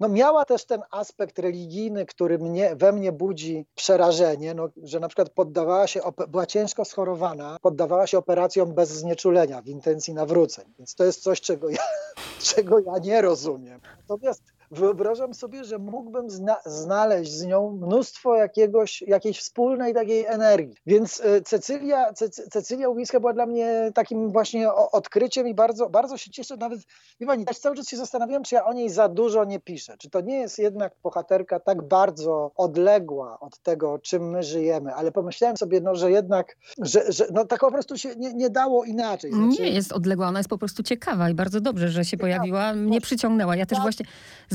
no 0.00 0.08
miała 0.08 0.44
też 0.44 0.64
ten 0.64 0.82
aspekt 0.90 1.38
religijny, 1.38 2.06
który 2.06 2.38
mnie, 2.38 2.76
we 2.76 2.92
mnie 2.92 3.12
budzi 3.12 3.66
przerażenie, 3.74 4.54
no, 4.54 4.68
że 4.82 5.00
na 5.00 5.08
przykład 5.08 5.30
poddawała 5.30 5.86
się, 5.86 6.00
była 6.28 6.46
ciężko 6.46 6.84
schorowana, 6.84 7.56
poddawała 7.62 8.06
się 8.06 8.18
operacjom 8.18 8.74
bez 8.74 8.88
znieczulenia 8.88 9.62
w 9.62 9.66
intencji 9.66 10.14
nawróceń. 10.14 10.64
Więc 10.78 10.94
to 10.94 11.04
jest 11.04 11.22
coś, 11.22 11.40
czego 11.40 11.68
ja, 11.68 11.82
czego 12.54 12.78
ja 12.78 12.98
nie 12.98 13.22
rozumiem. 13.22 13.80
Natomiast 13.98 14.42
wyobrażam 14.70 15.34
sobie, 15.34 15.64
że 15.64 15.78
mógłbym 15.78 16.30
zna 16.30 16.56
znaleźć 16.66 17.32
z 17.32 17.46
nią 17.46 17.70
mnóstwo 17.70 18.34
jakiegoś, 18.36 19.02
jakiejś 19.02 19.38
wspólnej 19.38 19.94
takiej 19.94 20.26
energii. 20.26 20.74
Więc 20.86 21.20
e, 21.24 21.40
Cecylia, 21.40 22.12
Cecylia 22.50 22.88
Łubińska 22.88 23.20
była 23.20 23.32
dla 23.32 23.46
mnie 23.46 23.90
takim 23.94 24.32
właśnie 24.32 24.72
odkryciem 24.72 25.48
i 25.48 25.54
bardzo, 25.54 25.90
bardzo 25.90 26.16
się 26.16 26.30
cieszę. 26.30 26.56
Nawet, 26.56 26.80
wie 27.20 27.26
pani, 27.26 27.44
też 27.44 27.58
cały 27.58 27.76
czas 27.76 27.88
się 27.88 27.96
zastanawiam, 27.96 28.42
czy 28.42 28.54
ja 28.54 28.64
o 28.64 28.72
niej 28.72 28.90
za 28.90 29.08
dużo 29.08 29.44
nie 29.44 29.60
piszę. 29.60 29.96
Czy 29.98 30.10
to 30.10 30.20
nie 30.20 30.36
jest 30.40 30.58
jednak 30.58 30.92
bohaterka 31.02 31.60
tak 31.60 31.82
bardzo 31.82 32.52
odległa 32.56 33.40
od 33.40 33.58
tego, 33.58 33.98
czym 33.98 34.30
my 34.30 34.42
żyjemy. 34.42 34.94
Ale 34.94 35.12
pomyślałem 35.12 35.56
sobie, 35.56 35.80
no, 35.80 35.94
że 35.94 36.10
jednak, 36.10 36.56
że, 36.78 37.12
że 37.12 37.26
no, 37.32 37.44
tak 37.44 37.60
po 37.60 37.70
prostu 37.70 37.98
się 37.98 38.16
nie, 38.16 38.34
nie 38.34 38.50
dało 38.50 38.84
inaczej. 38.84 39.32
Znaczy... 39.32 39.62
Nie 39.62 39.70
jest 39.70 39.92
odległa, 39.92 40.28
ona 40.28 40.38
jest 40.38 40.48
po 40.48 40.58
prostu 40.58 40.82
ciekawa 40.82 41.30
i 41.30 41.34
bardzo 41.34 41.60
dobrze, 41.60 41.88
że 41.88 42.04
się 42.04 42.16
pojawiła. 42.16 42.72
Mnie 42.74 43.00
przyciągnęła. 43.00 43.56
Ja 43.56 43.66
też 43.66 43.76
tak. 43.76 43.82
właśnie 43.82 44.06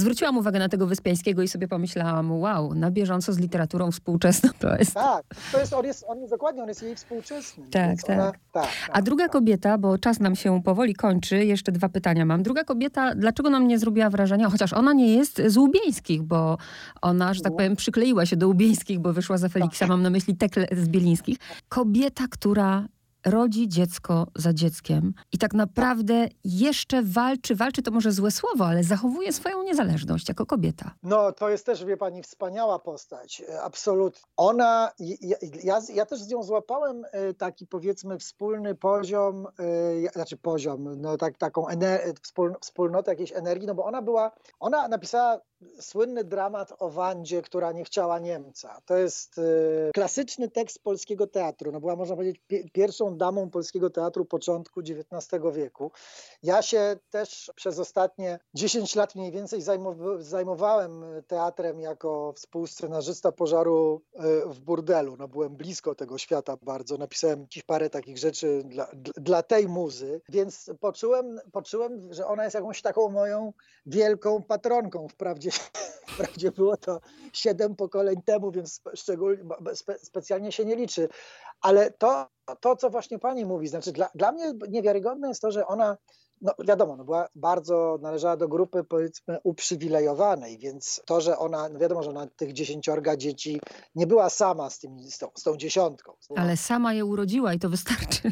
zwróciłam 0.06 0.38
uwagę 0.38 0.60
na 0.60 0.70
tego 0.70 0.88
Wyspiańskiego 0.88 1.42
i 1.42 1.48
sobie 1.48 1.68
pomyślałam, 1.68 2.32
wow, 2.32 2.74
na 2.74 2.92
bieżąco 2.92 3.34
z 3.34 3.38
literaturą 3.38 3.92
współczesną 3.92 4.50
to 4.60 4.76
jest. 4.76 4.94
Tak, 4.94 5.24
to 5.52 5.60
jest, 5.60 5.74
on, 5.74 5.86
jest, 5.86 6.06
on 6.08 6.20
jest 6.20 6.32
dokładnie, 6.32 6.62
on 6.62 6.68
jest 6.68 6.84
jej 6.84 6.96
współczesny. 6.96 7.64
Tak, 7.72 8.04
tak. 8.04 8.20
Ona, 8.20 8.32
tak, 8.32 8.40
tak. 8.52 8.70
A 8.92 9.02
druga 9.02 9.24
tak. 9.24 9.32
kobieta, 9.32 9.78
bo 9.78 9.98
czas 9.98 10.20
nam 10.20 10.36
się 10.36 10.64
powoli 10.64 10.96
kończy, 10.96 11.46
jeszcze 11.46 11.72
dwa 11.72 11.90
pytania 11.90 12.26
mam. 12.26 12.44
Druga 12.44 12.64
kobieta, 12.64 13.16
dlaczego 13.16 13.50
nam 13.50 13.68
nie 13.68 13.80
zrobiła 13.80 14.10
wrażenia, 14.10 14.50
chociaż 14.50 14.74
ona 14.74 14.94
nie 14.94 15.16
jest 15.16 15.42
z 15.48 15.58
Łubieńskich, 15.58 16.24
bo 16.24 16.58
ona, 17.02 17.34
że 17.34 17.42
tak 17.42 17.56
powiem, 17.56 17.76
przykleiła 17.76 18.26
się 18.26 18.36
do 18.36 18.48
Łubieńskich, 18.48 19.00
bo 19.00 19.14
wyszła 19.14 19.38
za 19.38 19.50
Feliksa, 19.50 19.80
tak. 19.80 19.90
mam 19.90 20.02
na 20.02 20.10
myśli 20.10 20.36
Tekle 20.36 20.68
z 20.72 20.90
Bielińskich. 20.90 21.38
Kobieta, 21.70 22.24
która 22.30 22.88
rodzi 23.26 23.68
dziecko 23.68 24.28
za 24.36 24.54
dzieckiem 24.54 25.14
i 25.32 25.38
tak 25.38 25.54
naprawdę 25.54 26.28
jeszcze 26.44 27.04
walczy, 27.04 27.56
walczy 27.56 27.82
to 27.82 27.92
może 27.92 28.12
złe 28.12 28.32
słowo, 28.32 28.66
ale 28.66 28.84
zachowuje 28.84 29.34
swoją 29.34 29.64
niezależność 29.64 30.30
jako 30.30 30.46
kobieta. 30.46 30.92
No 31.04 31.32
to 31.32 31.50
jest 31.50 31.66
też, 31.66 31.86
wie 31.86 31.98
pani, 31.98 32.24
wspaniała 32.24 32.80
postać, 32.80 33.42
e, 33.50 33.62
absolutnie. 33.62 34.22
Ona, 34.38 34.92
ja, 35.00 35.38
ja, 35.64 35.82
ja 35.94 36.06
też 36.06 36.20
z 36.20 36.30
nią 36.30 36.44
złapałem 36.44 37.06
e, 37.12 37.34
taki 37.34 37.68
powiedzmy 37.68 38.20
wspólny 38.20 38.76
poziom, 38.76 39.48
e, 40.08 40.12
znaczy 40.14 40.38
poziom, 40.38 41.02
no 41.02 41.18
tak, 41.18 41.38
taką 41.38 41.66
ener- 41.66 42.14
wspólnotę 42.62 43.12
jakiejś 43.12 43.32
energii, 43.32 43.68
no 43.68 43.76
bo 43.76 43.86
ona 43.86 44.02
była, 44.02 44.32
ona 44.60 44.88
napisała 44.88 45.40
słynny 45.80 46.24
dramat 46.24 46.74
o 46.80 46.90
Wandzie, 46.90 47.42
która 47.42 47.72
nie 47.72 47.84
chciała 47.84 48.20
Niemca. 48.20 48.82
To 48.86 48.98
jest 48.98 49.38
y, 49.38 49.92
klasyczny 49.94 50.50
tekst 50.50 50.84
polskiego 50.84 51.28
teatru. 51.28 51.72
No 51.72 51.80
była, 51.80 51.96
można 51.96 52.16
powiedzieć, 52.16 52.42
pierwszą 52.74 53.18
damą 53.18 53.50
polskiego 53.50 53.90
teatru 53.90 54.26
początku 54.26 54.80
XIX 54.80 55.44
wieku. 55.54 55.92
Ja 56.44 56.62
się 56.62 56.98
też 57.10 57.52
przez 57.56 57.80
ostatnie 57.80 58.40
10 58.54 58.96
lat 58.96 59.16
mniej 59.16 59.32
więcej 59.32 59.62
zajmowałem 60.20 61.06
teatrem 61.28 61.80
jako 61.80 62.34
współscenarzysta 62.36 63.32
pożaru 63.32 64.02
y, 64.16 64.20
w 64.54 64.60
burdelu. 64.60 65.16
No 65.18 65.28
byłem 65.28 65.56
blisko 65.56 65.96
tego 65.96 66.18
świata 66.18 66.58
bardzo. 66.62 66.98
Napisałem 66.98 67.48
parę 67.66 67.90
takich 67.90 68.18
rzeczy 68.18 68.64
dla, 68.66 68.88
dla 69.18 69.44
tej 69.44 69.68
muzy, 69.68 70.22
więc 70.30 70.72
poczułem, 70.80 71.40
poczułem, 71.52 72.14
że 72.14 72.28
ona 72.28 72.44
jest 72.44 72.56
jakąś 72.56 72.82
taką 72.82 73.10
moją 73.10 73.54
wielką 73.86 74.44
patronką. 74.44 75.08
Wprawdzie 75.08 75.52
Wprawdzie 76.08 76.52
było 76.52 76.78
to 76.78 77.00
siedem 77.34 77.76
pokoleń 77.76 78.16
temu, 78.26 78.52
więc 78.52 78.82
szczególnie, 78.94 79.44
spe, 79.74 80.00
specjalnie 80.00 80.52
się 80.52 80.66
nie 80.66 80.76
liczy. 80.76 81.10
Ale 81.62 81.92
to, 81.92 82.28
to, 82.60 82.76
co 82.76 82.90
właśnie 82.90 83.20
pani 83.20 83.46
mówi, 83.46 83.68
znaczy 83.68 83.92
dla, 83.92 84.10
dla 84.16 84.32
mnie 84.32 84.54
niewiarygodne 84.70 85.28
jest 85.28 85.42
to, 85.42 85.52
że 85.52 85.68
ona 85.68 85.98
no 86.42 86.54
wiadomo, 86.68 86.96
no 86.96 87.04
była 87.04 87.28
bardzo, 87.36 88.00
należała 88.02 88.38
do 88.38 88.48
grupy 88.48 88.84
powiedzmy 88.84 89.40
uprzywilejowanej, 89.44 90.58
więc 90.58 91.02
to, 91.06 91.22
że 91.22 91.38
ona, 91.38 91.70
no 91.70 91.80
wiadomo, 91.80 92.04
że 92.04 92.10
ona 92.10 92.28
tych 92.28 92.54
dziesięciorga 92.54 93.18
dzieci 93.18 93.62
nie 93.96 94.08
była 94.08 94.30
sama 94.30 94.70
z, 94.70 94.80
tymi, 94.80 95.12
z, 95.12 95.18
tą, 95.18 95.28
z 95.36 95.44
tą 95.44 95.58
dziesiątką. 95.58 96.14
Ale 96.36 96.58
sama 96.58 96.94
je 96.94 97.06
urodziła 97.06 97.54
i 97.54 97.60
to 97.60 97.70
wystarczy. 97.70 98.32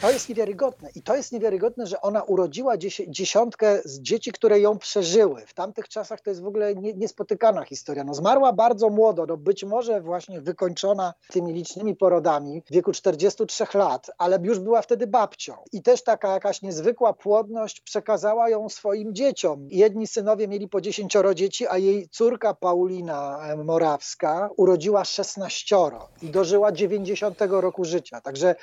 To, 0.00 0.10
jest 0.10 0.28
niewiarygodne. 0.28 0.90
I 0.94 1.02
to 1.02 1.16
jest 1.16 1.32
niewiarygodne, 1.32 1.86
że 1.86 2.00
ona 2.00 2.22
urodziła 2.22 2.74
dziesiątkę 3.08 3.80
z 3.84 4.00
dzieci, 4.00 4.32
które 4.32 4.60
ją 4.60 4.78
przeżyły. 4.78 5.46
W 5.46 5.54
tamtych 5.54 5.88
czasach 5.88 6.20
to 6.20 6.30
jest 6.30 6.42
w 6.42 6.46
ogóle 6.46 6.74
nie, 6.74 6.92
niespotykana 6.92 7.64
historia. 7.64 8.04
No, 8.04 8.14
zmarła 8.14 8.52
bardzo 8.52 8.90
młodo, 8.90 9.26
no, 9.26 9.36
być 9.36 9.64
może 9.64 10.00
właśnie 10.00 10.40
wykończona 10.40 11.14
tymi 11.30 11.52
licznymi 11.52 11.96
porodami 11.96 12.62
w 12.66 12.72
wieku 12.72 12.92
43 12.92 13.64
lat, 13.74 14.10
ale 14.18 14.38
już 14.42 14.58
była 14.58 14.82
wtedy 14.82 15.06
babcią. 15.06 15.54
I 15.72 15.82
też 15.82 16.02
taka 16.02 16.32
jakaś 16.32 16.62
niezwykła 16.62 17.12
płodność 17.12 17.80
przekazała 17.80 18.48
ją 18.48 18.68
swoim 18.68 19.14
dzieciom. 19.14 19.68
Jedni 19.70 20.06
synowie 20.06 20.48
mieli 20.48 20.68
po 20.68 20.80
dziesięcioro 20.80 21.34
dzieci, 21.34 21.66
a 21.66 21.78
jej 21.78 22.08
córka 22.08 22.54
Paulina 22.54 23.40
Morawska 23.64 24.48
urodziła 24.56 25.04
16 25.04 25.76
i 26.22 26.30
dożyła 26.30 26.72
90 26.72 27.38
roku 27.40 27.84
życia. 27.84 28.20
Także 28.20 28.54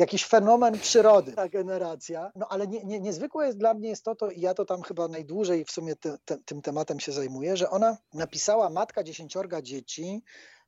jakiś 0.00 0.24
fenomen 0.24 0.78
przyrody, 0.78 1.32
ta 1.32 1.48
generacja. 1.48 2.32
No 2.36 2.46
ale 2.48 2.66
nie, 2.66 2.84
nie, 2.84 3.00
niezwykłe 3.00 3.46
jest 3.46 3.58
dla 3.58 3.74
mnie 3.74 3.88
jest 3.88 4.04
to, 4.04 4.14
to 4.14 4.30
i 4.30 4.40
ja 4.40 4.54
to 4.54 4.64
tam 4.64 4.82
chyba 4.82 5.08
najdłużej 5.08 5.64
w 5.64 5.70
sumie 5.70 5.96
te, 5.96 6.18
te, 6.24 6.38
tym 6.38 6.62
tematem 6.62 7.00
się 7.00 7.12
zajmuję, 7.12 7.56
że 7.56 7.70
ona 7.70 7.96
napisała 8.14 8.70
matka 8.70 9.02
dziesięciorga 9.02 9.62
dzieci, 9.62 10.22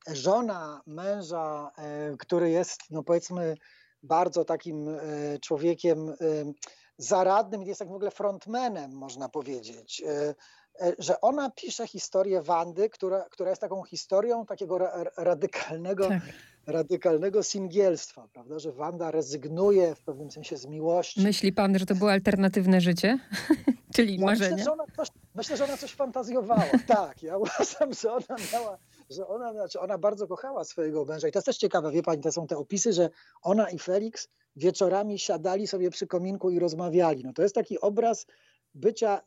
żona 0.06 0.82
męża, 0.86 1.70
e, 1.78 2.16
który 2.18 2.50
jest, 2.50 2.80
no 2.90 3.02
powiedzmy, 3.02 3.56
bardzo 4.02 4.44
takim 4.44 4.88
e, 4.88 4.98
człowiekiem 5.40 6.08
e, 6.08 6.14
zaradnym, 6.96 7.62
jest 7.62 7.78
tak 7.78 7.88
w 7.88 7.94
ogóle 7.94 8.10
frontmanem, 8.10 8.92
można 8.92 9.28
powiedzieć 9.28 10.02
że 10.98 11.20
ona 11.20 11.50
pisze 11.50 11.86
historię 11.86 12.42
Wandy, 12.42 12.90
która, 12.90 13.24
która 13.30 13.50
jest 13.50 13.60
taką 13.60 13.82
historią 13.82 14.46
takiego 14.46 14.78
ra 14.78 15.04
radykalnego 15.16 16.08
tak 16.08 16.22
radykalnego 16.66 17.42
singielstwa, 17.42 18.28
prawda, 18.32 18.58
że 18.58 18.72
Wanda 18.72 19.10
rezygnuje 19.10 19.94
w 19.94 20.02
pewnym 20.02 20.30
sensie 20.30 20.56
z 20.56 20.66
miłości. 20.66 21.20
Myśli 21.20 21.52
pan, 21.52 21.78
że 21.78 21.86
to 21.86 21.94
było 21.94 22.10
alternatywne 22.10 22.80
życie? 22.80 23.18
Czyli 23.94 24.16
ja 24.18 24.26
marzenie? 24.26 24.50
Myślę 24.50 24.64
że, 24.64 24.72
ona 24.72 24.84
coś, 24.96 25.08
myślę, 25.34 25.56
że 25.56 25.64
ona 25.64 25.76
coś 25.76 25.92
fantazjowała. 25.92 26.64
tak, 26.86 27.22
ja 27.22 27.38
uważam, 27.38 27.92
że 28.02 28.12
ona 28.12 28.36
miała, 28.52 28.78
że 29.10 29.26
ona, 29.26 29.52
znaczy 29.52 29.80
ona 29.80 29.98
bardzo 29.98 30.26
kochała 30.26 30.64
swojego 30.64 31.04
męża. 31.04 31.28
I 31.28 31.32
to 31.32 31.38
jest 31.38 31.46
też 31.46 31.56
ciekawe, 31.56 31.90
wie 31.90 32.02
pani, 32.02 32.22
to 32.22 32.32
są 32.32 32.46
te 32.46 32.56
opisy, 32.56 32.92
że 32.92 33.10
ona 33.42 33.70
i 33.70 33.78
Felix 33.78 34.28
wieczorami 34.56 35.18
siadali 35.18 35.66
sobie 35.66 35.90
przy 35.90 36.06
kominku 36.06 36.50
i 36.50 36.58
rozmawiali. 36.58 37.24
No 37.24 37.32
to 37.32 37.42
jest 37.42 37.54
taki 37.54 37.80
obraz 37.80 38.26
bycia 38.74 39.20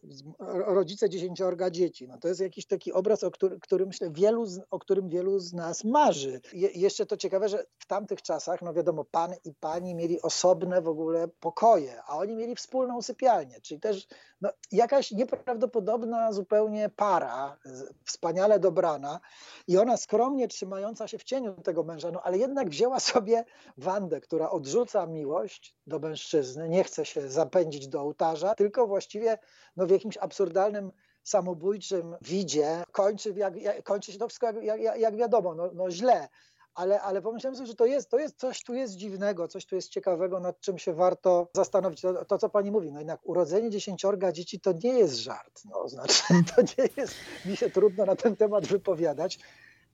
rodzice 0.65 1.09
dziesięciorga 1.09 1.69
dzieci. 1.69 2.07
No 2.07 2.17
to 2.17 2.27
jest 2.27 2.41
jakiś 2.41 2.65
taki 2.65 2.93
obraz, 2.93 3.23
o, 3.23 3.31
który, 3.31 3.59
który 3.59 3.85
myślę 3.85 4.09
wielu, 4.11 4.45
o 4.71 4.79
którym 4.79 5.09
wielu 5.09 5.39
z 5.39 5.53
nas 5.53 5.83
marzy. 5.83 6.41
Je, 6.53 6.69
jeszcze 6.69 7.05
to 7.05 7.17
ciekawe, 7.17 7.49
że 7.49 7.65
w 7.79 7.85
tamtych 7.87 8.21
czasach, 8.21 8.61
no 8.61 8.73
wiadomo, 8.73 9.05
pan 9.05 9.33
i 9.43 9.53
pani 9.53 9.95
mieli 9.95 10.21
osobne 10.21 10.81
w 10.81 10.87
ogóle 10.87 11.27
pokoje, 11.39 12.03
a 12.07 12.17
oni 12.17 12.35
mieli 12.35 12.55
wspólną 12.55 13.01
sypialnię, 13.01 13.61
czyli 13.61 13.79
też 13.79 14.07
no, 14.41 14.49
jakaś 14.71 15.11
nieprawdopodobna 15.11 16.33
zupełnie 16.33 16.89
para, 16.89 17.57
wspaniale 18.05 18.59
dobrana 18.59 19.19
i 19.67 19.77
ona 19.77 19.97
skromnie 19.97 20.47
trzymająca 20.47 21.07
się 21.07 21.17
w 21.17 21.23
cieniu 21.23 21.53
tego 21.53 21.83
męża, 21.83 22.11
no 22.11 22.21
ale 22.23 22.37
jednak 22.37 22.69
wzięła 22.69 22.99
sobie 22.99 23.45
Wandę, 23.77 24.21
która 24.21 24.49
odrzuca 24.49 25.05
miłość 25.05 25.75
do 25.87 25.99
mężczyzny, 25.99 26.69
nie 26.69 26.83
chce 26.83 27.05
się 27.05 27.29
zapędzić 27.29 27.87
do 27.87 28.01
ołtarza, 28.01 28.55
tylko 28.55 28.87
właściwie 28.87 29.34
no, 29.77 29.85
w 29.85 29.89
jakimś 29.89 30.17
absurdalnym 30.17 30.91
samobójczym 31.23 32.15
widzie 32.21 32.83
kończy, 32.91 33.33
jak, 33.37 33.55
jak, 33.55 33.83
kończy 33.83 34.11
się 34.11 34.19
to 34.19 34.27
wszystko 34.27 34.51
jak, 34.51 34.81
jak, 34.81 34.99
jak 34.99 35.15
wiadomo, 35.15 35.55
no, 35.55 35.69
no 35.73 35.91
źle 35.91 36.29
ale, 36.75 37.01
ale 37.01 37.21
pomyślałem 37.21 37.55
sobie, 37.55 37.67
że 37.67 37.75
to 37.75 37.85
jest, 37.85 38.09
to 38.09 38.19
jest 38.19 38.39
coś 38.39 38.63
tu 38.63 38.73
jest 38.73 38.95
dziwnego, 38.95 39.47
coś 39.47 39.65
tu 39.65 39.75
jest 39.75 39.89
ciekawego, 39.89 40.39
nad 40.39 40.59
czym 40.59 40.77
się 40.77 40.93
warto 40.93 41.47
zastanowić. 41.53 42.01
To, 42.01 42.25
to 42.25 42.37
co 42.37 42.49
pani 42.49 42.71
mówi, 42.71 42.91
no 42.91 42.99
jednak 42.99 43.19
urodzenie 43.23 43.69
dziesięciorga 43.69 44.31
dzieci 44.31 44.59
to 44.59 44.73
nie 44.83 44.93
jest 44.93 45.15
żart. 45.15 45.61
No, 45.65 45.89
znaczy, 45.89 46.23
to 46.55 46.61
nie 46.61 46.89
jest, 46.97 47.15
mi 47.45 47.57
się 47.57 47.69
trudno 47.69 48.05
na 48.05 48.15
ten 48.15 48.35
temat 48.35 48.67
wypowiadać. 48.67 49.39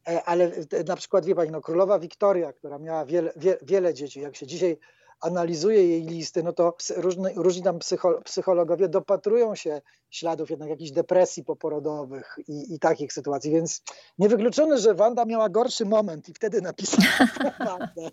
E, 0.07 0.23
ale 0.23 0.51
na 0.87 0.95
przykład, 0.95 1.25
wie 1.25 1.35
pani, 1.35 1.51
no, 1.51 1.61
królowa 1.61 1.99
Wiktoria, 1.99 2.53
która 2.53 2.79
miała 2.79 3.05
wiele, 3.05 3.33
wie, 3.35 3.57
wiele 3.61 3.93
dzieci, 3.93 4.21
jak 4.21 4.35
się 4.35 4.47
dzisiaj 4.47 4.77
analizuje 5.21 5.87
jej 5.87 6.05
listy, 6.05 6.43
no 6.43 6.53
to 6.53 6.75
różni, 6.97 7.25
różni 7.35 7.63
tam 7.63 7.79
psychologowie 8.23 8.89
dopatrują 8.89 9.55
się 9.55 9.81
śladów 10.09 10.49
jednak 10.49 10.69
jakichś 10.69 10.91
depresji 10.91 11.43
poporodowych 11.43 12.35
i, 12.47 12.73
i 12.75 12.79
takich 12.79 13.13
sytuacji, 13.13 13.51
więc 13.51 13.81
niewykluczone, 14.19 14.77
że 14.77 14.93
Wanda 14.93 15.25
miała 15.25 15.49
gorszy 15.49 15.85
moment 15.85 16.29
i 16.29 16.33
wtedy 16.33 16.61
napisała 16.61 17.03
Wandę. 17.65 18.09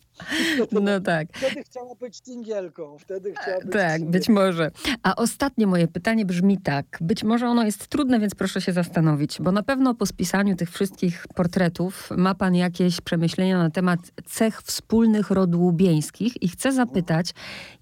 No 0.82 1.00
tak. 1.00 1.28
Wtedy 1.34 1.62
chciała 1.64 1.94
być 1.94 2.20
singielką, 2.24 2.98
wtedy 2.98 3.32
chciała 3.42 3.58
być 3.60 3.72
Tak, 3.72 3.90
singielką. 3.90 4.12
być 4.12 4.28
może. 4.28 4.70
A 5.02 5.16
ostatnie 5.16 5.66
moje 5.66 5.88
pytanie 5.88 6.24
brzmi 6.26 6.58
tak. 6.58 6.98
Być 7.00 7.24
może 7.24 7.46
ono 7.48 7.64
jest 7.64 7.86
trudne, 7.88 8.20
więc 8.20 8.34
proszę 8.34 8.60
się 8.60 8.72
zastanowić, 8.72 9.38
bo 9.40 9.52
na 9.52 9.62
pewno 9.62 9.94
po 9.94 10.06
spisaniu 10.06 10.56
tych 10.56 10.70
wszystkich 10.70 11.24
portretów 11.34 12.10
ma 12.16 12.34
pan 12.34 12.54
jakieś 12.54 13.00
przemyślenia 13.00 13.58
na 13.58 13.70
temat 13.70 14.00
cech 14.26 14.62
wspólnych 14.62 15.30
rodu 15.30 15.60
łubieńskich 15.60 16.42
i 16.42 16.48
chcę 16.48 16.72
zapytać, 16.72 16.97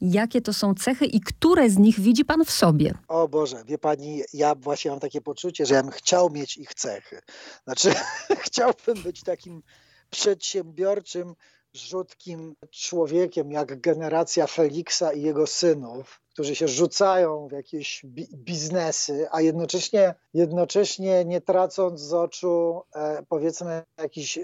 jakie 0.00 0.40
to 0.40 0.52
są 0.52 0.74
cechy 0.74 1.06
i 1.06 1.20
które 1.20 1.70
z 1.70 1.78
nich 1.78 2.00
widzi 2.00 2.24
pan 2.24 2.44
w 2.44 2.50
sobie? 2.50 2.94
O 3.08 3.28
Boże, 3.28 3.64
wie 3.66 3.78
pani, 3.78 4.22
ja 4.32 4.54
właśnie 4.54 4.90
mam 4.90 5.00
takie 5.00 5.20
poczucie, 5.20 5.66
że 5.66 5.74
ja 5.74 5.82
bym 5.82 5.92
chciał 5.92 6.30
mieć 6.30 6.56
ich 6.56 6.74
cechy. 6.74 7.20
Znaczy, 7.64 7.94
chciałbym 8.46 9.02
być 9.02 9.22
takim 9.22 9.62
przedsiębiorczym, 10.10 11.34
rzutkim 11.74 12.54
człowiekiem, 12.70 13.52
jak 13.52 13.80
generacja 13.80 14.46
Feliksa 14.46 15.12
i 15.12 15.22
jego 15.22 15.46
synów, 15.46 16.20
którzy 16.36 16.54
się 16.54 16.68
rzucają 16.68 17.48
w 17.48 17.52
jakieś 17.52 18.02
bi 18.04 18.28
biznesy, 18.34 19.26
a 19.30 19.40
jednocześnie, 19.40 20.14
jednocześnie 20.34 21.24
nie 21.24 21.40
tracąc 21.40 22.00
z 22.00 22.12
oczu 22.12 22.82
e, 22.94 23.22
powiedzmy 23.28 23.82
jakichś 23.98 24.38
e, 24.38 24.42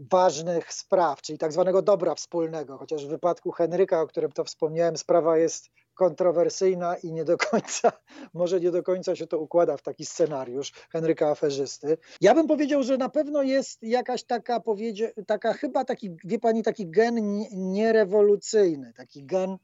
ważnych 0.00 0.72
spraw, 0.72 1.22
czyli 1.22 1.38
tak 1.38 1.52
zwanego 1.52 1.82
dobra 1.82 2.14
wspólnego. 2.14 2.78
Chociaż 2.78 3.06
w 3.06 3.08
wypadku 3.08 3.50
Henryka, 3.50 4.00
o 4.00 4.06
którym 4.06 4.32
to 4.32 4.44
wspomniałem, 4.44 4.96
sprawa 4.96 5.38
jest 5.38 5.70
kontrowersyjna 5.94 6.96
i 6.96 7.12
nie 7.12 7.24
do 7.24 7.36
końca, 7.36 7.92
może 8.34 8.60
nie 8.60 8.70
do 8.70 8.82
końca 8.82 9.16
się 9.16 9.26
to 9.26 9.38
układa 9.38 9.76
w 9.76 9.82
taki 9.82 10.06
scenariusz 10.06 10.72
Henryka 10.90 11.30
Aferzysty. 11.30 11.98
Ja 12.20 12.34
bym 12.34 12.46
powiedział, 12.46 12.82
że 12.82 12.96
na 12.96 13.08
pewno 13.08 13.42
jest 13.42 13.82
jakaś 13.82 14.24
taka, 14.24 14.60
powiedzie, 14.60 15.12
taka 15.26 15.52
chyba 15.52 15.84
taki, 15.84 16.16
wie 16.24 16.38
pani, 16.38 16.62
taki 16.62 16.90
gen 16.90 17.44
nierewolucyjny, 17.52 18.92
taki 18.92 19.24
gen 19.24 19.58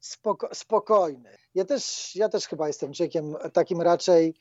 spoko, 0.00 0.48
spokojny. 0.54 1.36
Ja 1.54 1.64
też, 1.64 2.16
ja 2.16 2.28
też 2.28 2.46
chyba 2.46 2.66
jestem 2.66 2.94
człowiekiem 2.94 3.36
takim 3.52 3.80
raczej 3.80 4.34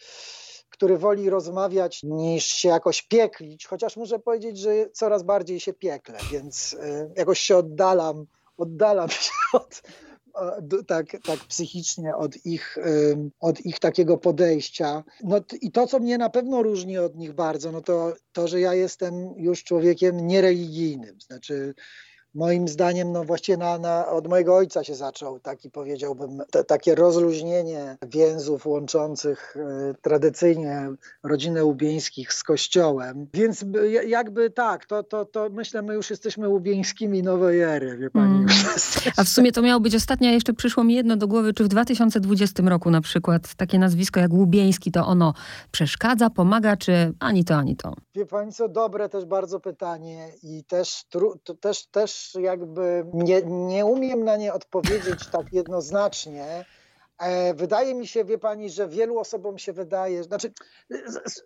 który 0.69 0.97
woli 0.97 1.29
rozmawiać 1.29 2.03
niż 2.03 2.45
się 2.45 2.69
jakoś 2.69 3.01
pieklić, 3.01 3.65
chociaż 3.65 3.97
muszę 3.97 4.19
powiedzieć, 4.19 4.57
że 4.57 4.89
coraz 4.93 5.23
bardziej 5.23 5.59
się 5.59 5.73
piekle, 5.73 6.17
więc 6.31 6.73
y, 6.73 7.11
jakoś 7.15 7.39
się 7.39 7.57
oddalam, 7.57 8.25
oddalam 8.57 9.09
się 9.09 9.31
od, 9.53 9.81
tak, 10.87 11.05
tak 11.25 11.39
psychicznie 11.39 12.15
od 12.15 12.45
ich, 12.45 12.77
od 13.39 13.65
ich 13.65 13.79
takiego 13.79 14.17
podejścia. 14.17 15.03
No 15.23 15.41
i 15.61 15.71
to, 15.71 15.87
co 15.87 15.99
mnie 15.99 16.17
na 16.17 16.29
pewno 16.29 16.63
różni 16.63 16.97
od 16.97 17.15
nich 17.15 17.33
bardzo, 17.33 17.71
no 17.71 17.81
to 17.81 18.13
to, 18.31 18.47
że 18.47 18.59
ja 18.59 18.73
jestem 18.73 19.33
już 19.37 19.63
człowiekiem 19.63 20.27
niereligijnym. 20.27 21.21
Znaczy, 21.21 21.73
moim 22.39 22.67
zdaniem, 22.67 23.11
no 23.11 23.23
właściwie 23.23 23.57
na, 23.57 23.77
na, 23.77 24.07
od 24.07 24.27
mojego 24.27 24.55
ojca 24.55 24.83
się 24.83 24.95
zaczął 24.95 25.39
taki, 25.39 25.71
powiedziałbym, 25.71 26.41
te, 26.51 26.63
takie 26.63 26.95
rozluźnienie 26.95 27.97
więzów 28.07 28.65
łączących 28.65 29.55
y, 29.55 29.95
tradycyjnie 30.01 30.89
rodzinę 31.23 31.65
Łubieńskich 31.65 32.33
z 32.33 32.43
kościołem. 32.43 33.27
Więc 33.33 33.65
jakby 34.07 34.49
tak, 34.49 34.85
to, 34.85 35.03
to, 35.03 35.25
to 35.25 35.49
myślę, 35.51 35.81
my 35.81 35.93
już 35.93 36.09
jesteśmy 36.09 36.49
Łubieńskimi 36.49 37.23
nowej 37.23 37.61
ery, 37.61 37.97
wie 37.97 38.09
pani. 38.09 38.35
Mm. 38.35 38.47
A 39.17 39.23
w 39.23 39.29
sumie 39.29 39.51
to 39.51 39.61
miało 39.61 39.79
być 39.79 39.95
ostatnia, 39.95 40.31
jeszcze 40.31 40.53
przyszło 40.53 40.83
mi 40.83 40.93
jedno 40.93 41.17
do 41.17 41.27
głowy, 41.27 41.53
czy 41.53 41.63
w 41.63 41.67
2020 41.67 42.63
roku 42.63 42.91
na 42.91 43.01
przykład 43.01 43.55
takie 43.55 43.79
nazwisko 43.79 44.19
jak 44.19 44.33
Łubieński, 44.33 44.91
to 44.91 45.05
ono 45.05 45.33
przeszkadza, 45.71 46.29
pomaga, 46.29 46.77
czy 46.77 47.13
ani 47.19 47.45
to, 47.45 47.55
ani 47.55 47.75
to? 47.75 47.93
Wie 48.15 48.25
pani 48.25 48.51
co, 48.51 48.69
dobre 48.69 49.09
też 49.09 49.25
bardzo 49.25 49.59
pytanie 49.59 50.31
i 50.43 50.63
też, 50.63 51.03
to 51.43 51.53
też, 51.53 51.87
też 51.87 52.28
jakby 52.35 53.05
nie, 53.13 53.41
nie 53.41 53.85
umiem 53.85 54.23
na 54.23 54.37
nie 54.37 54.53
odpowiedzieć 54.53 55.27
tak 55.27 55.53
jednoznacznie. 55.53 56.65
E, 57.19 57.53
wydaje 57.53 57.95
mi 57.95 58.07
się, 58.07 58.25
wie 58.25 58.37
pani, 58.37 58.69
że 58.69 58.87
wielu 58.87 59.19
osobom 59.19 59.57
się 59.57 59.73
wydaje, 59.73 60.23
znaczy 60.23 60.53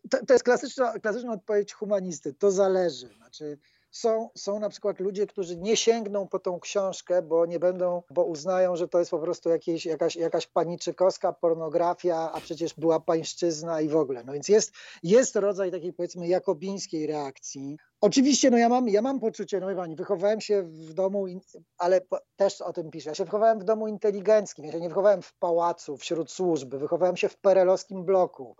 to, 0.09 0.25
to 0.25 0.33
jest 0.33 0.43
klasyczna, 0.43 0.99
klasyczna 0.99 1.33
odpowiedź 1.33 1.73
humanisty, 1.73 2.33
to 2.33 2.51
zależy. 2.51 3.07
Znaczy, 3.17 3.57
są, 3.93 4.29
są 4.35 4.59
na 4.59 4.69
przykład 4.69 4.99
ludzie, 4.99 5.27
którzy 5.27 5.57
nie 5.57 5.77
sięgną 5.77 6.27
po 6.27 6.39
tą 6.39 6.59
książkę, 6.59 7.21
bo 7.21 7.45
nie 7.45 7.59
będą, 7.59 8.03
bo 8.09 8.23
uznają, 8.23 8.75
że 8.75 8.87
to 8.87 8.99
jest 8.99 9.11
po 9.11 9.19
prostu 9.19 9.49
jakieś, 9.49 9.85
jakaś, 9.85 10.15
jakaś 10.15 10.47
paniczykowska 10.47 11.33
pornografia, 11.33 12.31
a 12.33 12.41
przecież 12.41 12.73
była 12.73 12.99
pańszczyzna 12.99 13.81
i 13.81 13.89
w 13.89 13.95
ogóle. 13.95 14.23
No 14.23 14.33
więc 14.33 14.49
jest, 14.49 14.73
jest 15.03 15.35
rodzaj 15.35 15.71
takiej 15.71 15.93
powiedzmy 15.93 16.27
jakobińskiej 16.27 17.07
reakcji. 17.07 17.77
Oczywiście, 18.01 18.51
no 18.51 18.57
ja 18.57 18.69
mam, 18.69 18.89
ja 18.89 19.01
mam 19.01 19.19
poczucie, 19.19 19.59
no 19.59 19.75
pani, 19.75 19.95
wychowałem 19.95 20.41
się 20.41 20.63
w 20.63 20.93
domu, 20.93 21.25
ale 21.77 22.01
też 22.35 22.61
o 22.61 22.73
tym 22.73 22.91
piszę, 22.91 23.09
ja 23.09 23.15
się 23.15 23.25
wychowałem 23.25 23.59
w 23.59 23.63
domu 23.63 23.87
inteligenckim, 23.87 24.65
ja 24.65 24.71
się 24.71 24.79
nie 24.79 24.89
wychowałem 24.89 25.21
w 25.21 25.33
pałacu, 25.33 25.97
wśród 25.97 26.31
służby, 26.31 26.79
wychowałem 26.79 27.17
się 27.17 27.29
w 27.29 27.37
perelowskim 27.37 28.05
bloku. 28.05 28.55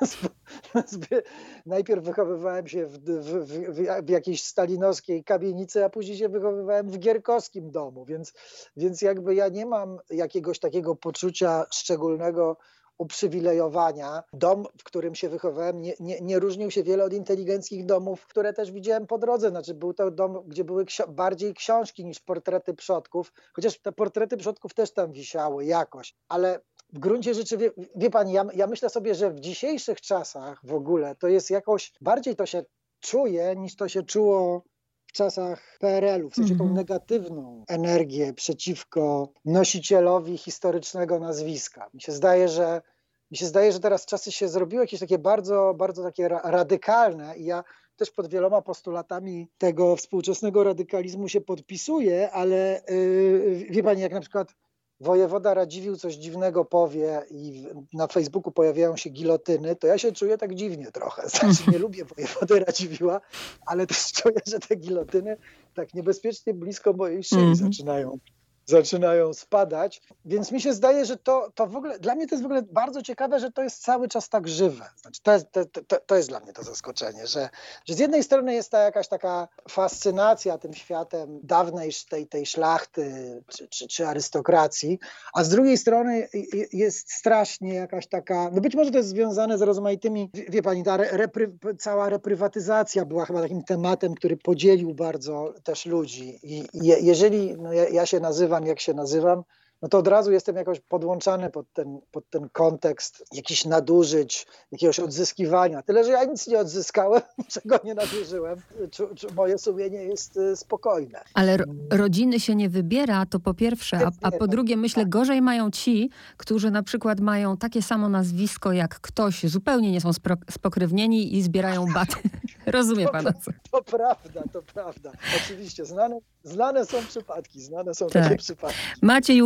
Najpierw 1.66 2.04
wychowywałem 2.04 2.66
się 2.66 2.86
w, 2.86 2.98
w, 2.98 3.44
w, 3.44 4.04
w, 4.04 4.08
jakiejś 4.08 4.42
stalinowskiej 4.44 5.24
kamienicy, 5.24 5.84
a 5.84 5.90
później 5.90 6.16
się 6.16 6.28
wychowywałem 6.28 6.88
w 6.88 6.98
gierkowskim 6.98 7.70
domu, 7.70 8.04
więc, 8.04 8.32
więc 8.76 9.02
jakby 9.02 9.34
ja 9.34 9.48
nie 9.48 9.66
mam 9.66 9.98
jakiegoś 10.10 10.58
takiego 10.58 10.96
poczucia 10.96 11.64
szczególnego 11.70 12.56
uprzywilejowania. 12.98 14.22
Dom, 14.32 14.64
w 14.78 14.84
którym 14.84 15.14
się 15.14 15.28
wychowałem, 15.28 15.80
nie, 15.80 15.94
nie, 16.00 16.20
nie, 16.20 16.38
różnił 16.38 16.70
się 16.70 16.82
wiele 16.82 17.04
od 17.04 17.12
inteligenckich 17.12 17.86
domów, 17.86 18.26
które 18.26 18.52
też 18.52 18.72
widziałem 18.72 19.06
po 19.06 19.18
drodze. 19.18 19.50
Znaczy, 19.50 19.74
był 19.74 19.94
to 19.94 20.10
dom, 20.10 20.42
gdzie 20.46 20.64
były 20.64 20.84
ksio 20.84 21.08
bardziej 21.08 21.54
książki 21.54 22.04
niż 22.04 22.20
portrety 22.20 22.74
przodków, 22.74 23.32
chociaż 23.54 23.78
te 23.78 23.92
portrety 23.92 24.36
przodków 24.36 24.74
też 24.74 24.92
tam 24.92 25.12
wisiały 25.12 25.64
jakoś, 25.64 26.14
ale 26.28 26.60
w 26.92 26.98
gruncie 26.98 27.34
rzeczy, 27.34 27.56
wie, 27.58 27.70
wie 27.96 28.10
pani, 28.10 28.32
ja, 28.32 28.44
ja 28.54 28.66
myślę 28.66 28.88
sobie, 28.90 29.14
że 29.14 29.30
w 29.30 29.40
dzisiejszych 29.40 30.00
czasach 30.00 30.60
w 30.64 30.74
ogóle 30.74 31.14
to 31.16 31.28
jest 31.28 31.50
jakoś, 31.50 31.92
bardziej 32.00 32.36
to 32.36 32.46
się 32.46 32.64
czuje 33.00 33.56
niż 33.56 33.76
to 33.76 33.88
się 33.88 34.02
czuło 34.02 34.64
w 35.06 35.12
czasach 35.12 35.76
PRL-u, 35.80 36.30
w 36.30 36.34
sensie 36.34 36.56
tą 36.56 36.64
mhm. 36.64 36.74
negatywną 36.74 37.64
energię 37.68 38.32
przeciwko 38.32 39.32
nosicielowi 39.44 40.38
historycznego 40.38 41.18
nazwiska. 41.18 41.90
Mi 41.94 42.00
się 42.00 42.12
zdaje, 42.12 42.48
że 42.48 42.82
mi 43.30 43.36
się 43.36 43.46
zdaje, 43.46 43.72
że 43.72 43.80
teraz 43.80 44.06
czasy 44.06 44.32
się 44.32 44.48
zrobiły 44.48 44.82
jakieś 44.82 45.00
takie 45.00 45.18
bardzo, 45.18 45.74
bardzo 45.76 46.02
takie 46.02 46.28
radykalne 46.28 47.36
i 47.36 47.44
ja 47.44 47.64
też 47.96 48.10
pod 48.10 48.28
wieloma 48.28 48.62
postulatami 48.62 49.48
tego 49.58 49.96
współczesnego 49.96 50.64
radykalizmu 50.64 51.28
się 51.28 51.40
podpisuję, 51.40 52.30
ale 52.30 52.82
yy, 52.88 53.66
wie 53.70 53.82
pani, 53.82 54.00
jak 54.02 54.12
na 54.12 54.20
przykład 54.20 54.54
wojewoda 55.02 55.54
Radziwił 55.54 55.96
coś 55.96 56.14
dziwnego 56.14 56.64
powie 56.64 57.22
i 57.30 57.66
na 57.92 58.06
Facebooku 58.06 58.52
pojawiają 58.52 58.96
się 58.96 59.10
gilotyny, 59.10 59.76
to 59.76 59.86
ja 59.86 59.98
się 59.98 60.12
czuję 60.12 60.38
tak 60.38 60.54
dziwnie 60.54 60.92
trochę. 60.92 61.28
Znaczy 61.28 61.70
nie 61.72 61.78
lubię 61.78 62.04
wojewody 62.04 62.60
Radziwiła, 62.60 63.20
ale 63.66 63.86
też 63.86 64.12
czuję, 64.12 64.40
że 64.46 64.58
te 64.58 64.76
gilotyny 64.76 65.36
tak 65.74 65.94
niebezpiecznie 65.94 66.54
blisko 66.54 66.92
mojej 66.92 67.24
szyi 67.24 67.38
mm 67.38 67.52
-hmm. 67.52 67.56
zaczynają 67.56 68.18
zaczynają 68.66 69.34
spadać. 69.34 70.02
Więc 70.24 70.52
mi 70.52 70.60
się 70.60 70.72
zdaje, 70.72 71.04
że 71.04 71.16
to, 71.16 71.52
to 71.54 71.66
w 71.66 71.76
ogóle, 71.76 71.98
dla 71.98 72.14
mnie 72.14 72.26
to 72.26 72.34
jest 72.34 72.42
w 72.42 72.46
ogóle 72.46 72.62
bardzo 72.62 73.02
ciekawe, 73.02 73.40
że 73.40 73.52
to 73.52 73.62
jest 73.62 73.82
cały 73.82 74.08
czas 74.08 74.28
tak 74.28 74.48
żywe. 74.48 74.88
Znaczy, 74.96 75.20
to, 75.22 75.32
jest, 75.32 75.46
to, 75.52 75.64
to, 75.86 76.00
to 76.06 76.16
jest 76.16 76.28
dla 76.28 76.40
mnie 76.40 76.52
to 76.52 76.62
zaskoczenie, 76.62 77.26
że, 77.26 77.48
że 77.84 77.94
z 77.94 77.98
jednej 77.98 78.24
strony 78.24 78.54
jest 78.54 78.70
ta 78.70 78.78
jakaś 78.78 79.08
taka 79.08 79.48
fascynacja 79.68 80.58
tym 80.58 80.74
światem 80.74 81.40
dawnej 81.42 81.90
tej, 82.10 82.26
tej 82.26 82.46
szlachty 82.46 83.42
czy, 83.48 83.68
czy, 83.68 83.88
czy 83.88 84.06
arystokracji, 84.06 84.98
a 85.34 85.44
z 85.44 85.48
drugiej 85.48 85.78
strony 85.78 86.28
jest 86.72 87.12
strasznie 87.12 87.74
jakaś 87.74 88.06
taka, 88.06 88.50
no 88.52 88.60
być 88.60 88.74
może 88.74 88.90
to 88.90 88.98
jest 88.98 89.08
związane 89.08 89.58
z 89.58 89.62
rozmaitymi, 89.62 90.30
wie 90.48 90.62
pani, 90.62 90.82
ta 90.82 90.96
repry, 90.96 91.52
cała 91.78 92.08
reprywatyzacja 92.08 93.04
była 93.04 93.24
chyba 93.24 93.42
takim 93.42 93.64
tematem, 93.64 94.14
który 94.14 94.36
podzielił 94.36 94.94
bardzo 94.94 95.54
też 95.64 95.86
ludzi 95.86 96.38
i 96.42 96.64
je, 96.74 96.96
jeżeli 97.00 97.56
no 97.58 97.72
ja, 97.72 97.88
ja 97.88 98.06
się 98.06 98.20
nazywam 98.20 98.51
nazywam, 98.52 98.66
jak 98.66 98.80
się 98.80 98.94
nazywam, 98.94 99.44
no 99.82 99.88
to 99.88 99.98
od 99.98 100.08
razu 100.08 100.32
jestem 100.32 100.56
jakoś 100.56 100.80
podłączany 100.80 101.50
pod 101.50 101.72
ten, 101.72 102.00
pod 102.10 102.30
ten 102.30 102.48
kontekst 102.48 103.24
jakichś 103.32 103.64
nadużyć, 103.64 104.46
jakiegoś 104.72 105.00
odzyskiwania. 105.00 105.82
Tyle, 105.82 106.04
że 106.04 106.10
ja 106.10 106.24
nic 106.24 106.46
nie 106.46 106.58
odzyskałem, 106.58 107.22
czego 107.48 107.78
nie 107.84 107.94
nadużyłem. 107.94 108.60
Czy, 108.90 109.14
czy 109.14 109.34
moje 109.34 109.58
sumienie 109.58 110.04
jest 110.04 110.36
y, 110.36 110.56
spokojne. 110.56 111.20
Ale 111.34 111.56
ro 111.56 111.64
rodziny 111.90 112.40
się 112.40 112.54
nie 112.54 112.68
wybiera, 112.68 113.26
to 113.26 113.40
po 113.40 113.54
pierwsze, 113.54 114.06
a, 114.06 114.10
a 114.22 114.30
po 114.30 114.46
drugie 114.46 114.76
myślę, 114.76 115.06
gorzej 115.06 115.42
mają 115.42 115.70
ci, 115.70 116.10
którzy 116.36 116.70
na 116.70 116.82
przykład 116.82 117.20
mają 117.20 117.56
takie 117.56 117.82
samo 117.82 118.08
nazwisko 118.08 118.72
jak 118.72 119.00
ktoś, 119.00 119.42
zupełnie 119.42 119.92
nie 119.92 120.00
są 120.00 120.10
spokrewnieni 120.50 121.36
i 121.36 121.42
zbierają 121.42 121.86
baty. 121.94 122.16
Rozumie 122.66 123.08
pan 123.08 123.24
to, 123.24 123.32
to 123.70 123.82
prawda, 123.82 124.42
to 124.52 124.62
prawda. 124.62 125.12
Oczywiście, 125.36 125.84
znane, 125.84 126.18
znane 126.44 126.86
są 126.86 126.98
przypadki, 127.08 127.60
znane 127.60 127.94
są 127.94 128.06
tak. 128.06 128.22
takie 128.22 128.36
przypadki. 128.36 128.78
Maciej 129.02 129.42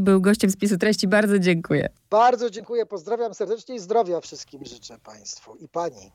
Był 0.00 0.20
gościem 0.20 0.50
spisu 0.50 0.78
treści. 0.78 1.08
Bardzo 1.08 1.38
dziękuję. 1.38 1.88
Bardzo 2.10 2.50
dziękuję, 2.50 2.86
pozdrawiam 2.86 3.34
serdecznie 3.34 3.74
i 3.74 3.78
zdrowia 3.78 4.20
wszystkim 4.20 4.64
życzę 4.64 4.98
Państwu 4.98 5.56
i 5.56 5.68
Pani. 5.68 6.06